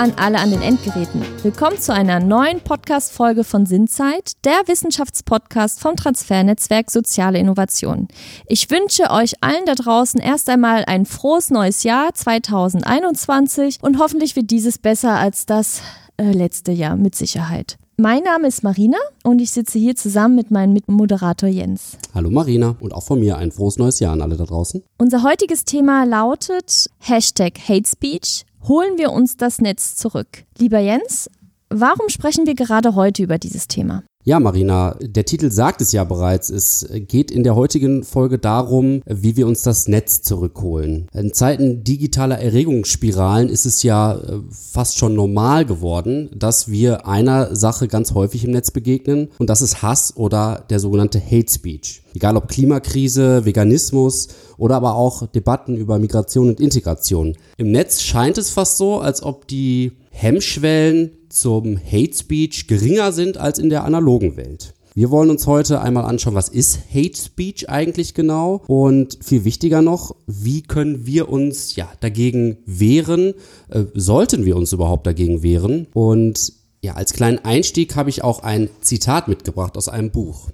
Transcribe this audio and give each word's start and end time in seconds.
an 0.00 0.14
alle 0.16 0.38
an 0.38 0.50
den 0.50 0.62
Endgeräten. 0.62 1.20
Willkommen 1.42 1.78
zu 1.78 1.92
einer 1.92 2.20
neuen 2.20 2.60
Podcast-Folge 2.60 3.44
von 3.44 3.66
Sinnzeit, 3.66 4.32
der 4.46 4.62
Wissenschaftspodcast 4.64 5.78
vom 5.78 5.94
Transfernetzwerk 5.94 6.90
Soziale 6.90 7.38
Innovation. 7.38 8.08
Ich 8.46 8.70
wünsche 8.70 9.10
euch 9.10 9.34
allen 9.42 9.66
da 9.66 9.74
draußen 9.74 10.18
erst 10.18 10.48
einmal 10.48 10.86
ein 10.86 11.04
frohes 11.04 11.50
neues 11.50 11.82
Jahr 11.82 12.14
2021 12.14 13.80
und 13.82 13.98
hoffentlich 13.98 14.36
wird 14.36 14.50
dieses 14.50 14.78
besser 14.78 15.16
als 15.16 15.44
das 15.44 15.82
äh, 16.16 16.32
letzte 16.32 16.72
Jahr 16.72 16.96
mit 16.96 17.14
Sicherheit. 17.14 17.76
Mein 17.98 18.22
Name 18.22 18.48
ist 18.48 18.64
Marina 18.64 18.96
und 19.22 19.38
ich 19.42 19.50
sitze 19.50 19.78
hier 19.78 19.96
zusammen 19.96 20.34
mit 20.34 20.50
meinem 20.50 20.72
Mitmoderator 20.72 21.50
Jens. 21.50 21.98
Hallo 22.14 22.30
Marina 22.30 22.74
und 22.80 22.94
auch 22.94 23.02
von 23.02 23.20
mir 23.20 23.36
ein 23.36 23.52
frohes 23.52 23.76
neues 23.76 24.00
Jahr 24.00 24.14
an 24.14 24.22
alle 24.22 24.38
da 24.38 24.44
draußen. 24.44 24.82
Unser 24.96 25.22
heutiges 25.22 25.66
Thema 25.66 26.04
lautet 26.04 26.88
Hashtag 27.00 27.58
Hate 27.68 27.86
Speech. 27.86 28.46
Holen 28.68 28.98
wir 28.98 29.10
uns 29.12 29.36
das 29.36 29.60
Netz 29.60 29.96
zurück. 29.96 30.44
Lieber 30.58 30.78
Jens, 30.78 31.30
warum 31.70 32.08
sprechen 32.08 32.46
wir 32.46 32.54
gerade 32.54 32.94
heute 32.94 33.22
über 33.22 33.38
dieses 33.38 33.68
Thema? 33.68 34.02
Ja, 34.22 34.38
Marina, 34.38 34.96
der 35.00 35.24
Titel 35.24 35.50
sagt 35.50 35.80
es 35.80 35.92
ja 35.92 36.04
bereits. 36.04 36.50
Es 36.50 36.86
geht 37.08 37.30
in 37.30 37.42
der 37.42 37.56
heutigen 37.56 38.04
Folge 38.04 38.38
darum, 38.38 39.00
wie 39.06 39.34
wir 39.36 39.46
uns 39.46 39.62
das 39.62 39.88
Netz 39.88 40.20
zurückholen. 40.20 41.08
In 41.14 41.32
Zeiten 41.32 41.84
digitaler 41.84 42.38
Erregungsspiralen 42.38 43.48
ist 43.48 43.64
es 43.64 43.82
ja 43.82 44.18
äh, 44.18 44.40
fast 44.50 44.98
schon 44.98 45.14
normal 45.14 45.64
geworden, 45.64 46.28
dass 46.36 46.70
wir 46.70 47.06
einer 47.06 47.56
Sache 47.56 47.88
ganz 47.88 48.12
häufig 48.12 48.44
im 48.44 48.50
Netz 48.50 48.70
begegnen 48.70 49.28
und 49.38 49.48
das 49.48 49.62
ist 49.62 49.80
Hass 49.80 50.14
oder 50.14 50.66
der 50.68 50.80
sogenannte 50.80 51.18
Hate 51.18 51.50
Speech. 51.50 52.02
Egal 52.14 52.36
ob 52.36 52.48
Klimakrise, 52.48 53.46
Veganismus 53.46 54.28
oder 54.58 54.76
aber 54.76 54.96
auch 54.96 55.28
Debatten 55.28 55.78
über 55.78 55.98
Migration 55.98 56.50
und 56.50 56.60
Integration. 56.60 57.38
Im 57.56 57.70
Netz 57.70 58.02
scheint 58.02 58.36
es 58.36 58.50
fast 58.50 58.76
so, 58.76 58.98
als 58.98 59.22
ob 59.22 59.48
die 59.48 59.92
Hemmschwellen 60.10 61.12
zum 61.30 61.78
Hate 61.78 62.14
Speech 62.14 62.66
geringer 62.66 63.12
sind 63.12 63.38
als 63.38 63.58
in 63.58 63.70
der 63.70 63.84
analogen 63.84 64.36
Welt. 64.36 64.74
Wir 64.94 65.10
wollen 65.10 65.30
uns 65.30 65.46
heute 65.46 65.80
einmal 65.80 66.04
anschauen, 66.04 66.34
was 66.34 66.48
ist 66.48 66.80
Hate 66.92 67.16
Speech 67.16 67.70
eigentlich 67.70 68.12
genau 68.12 68.62
und 68.66 69.18
viel 69.22 69.44
wichtiger 69.44 69.82
noch, 69.82 70.16
wie 70.26 70.62
können 70.62 71.06
wir 71.06 71.28
uns 71.28 71.76
ja 71.76 71.88
dagegen 72.00 72.58
wehren? 72.66 73.34
Äh, 73.68 73.84
sollten 73.94 74.44
wir 74.44 74.56
uns 74.56 74.72
überhaupt 74.72 75.06
dagegen 75.06 75.44
wehren? 75.44 75.86
Und 75.94 76.52
ja, 76.82 76.94
als 76.94 77.12
kleinen 77.12 77.38
Einstieg 77.44 77.94
habe 77.94 78.10
ich 78.10 78.24
auch 78.24 78.42
ein 78.42 78.68
Zitat 78.80 79.28
mitgebracht 79.28 79.76
aus 79.76 79.88
einem 79.88 80.10
Buch. 80.10 80.50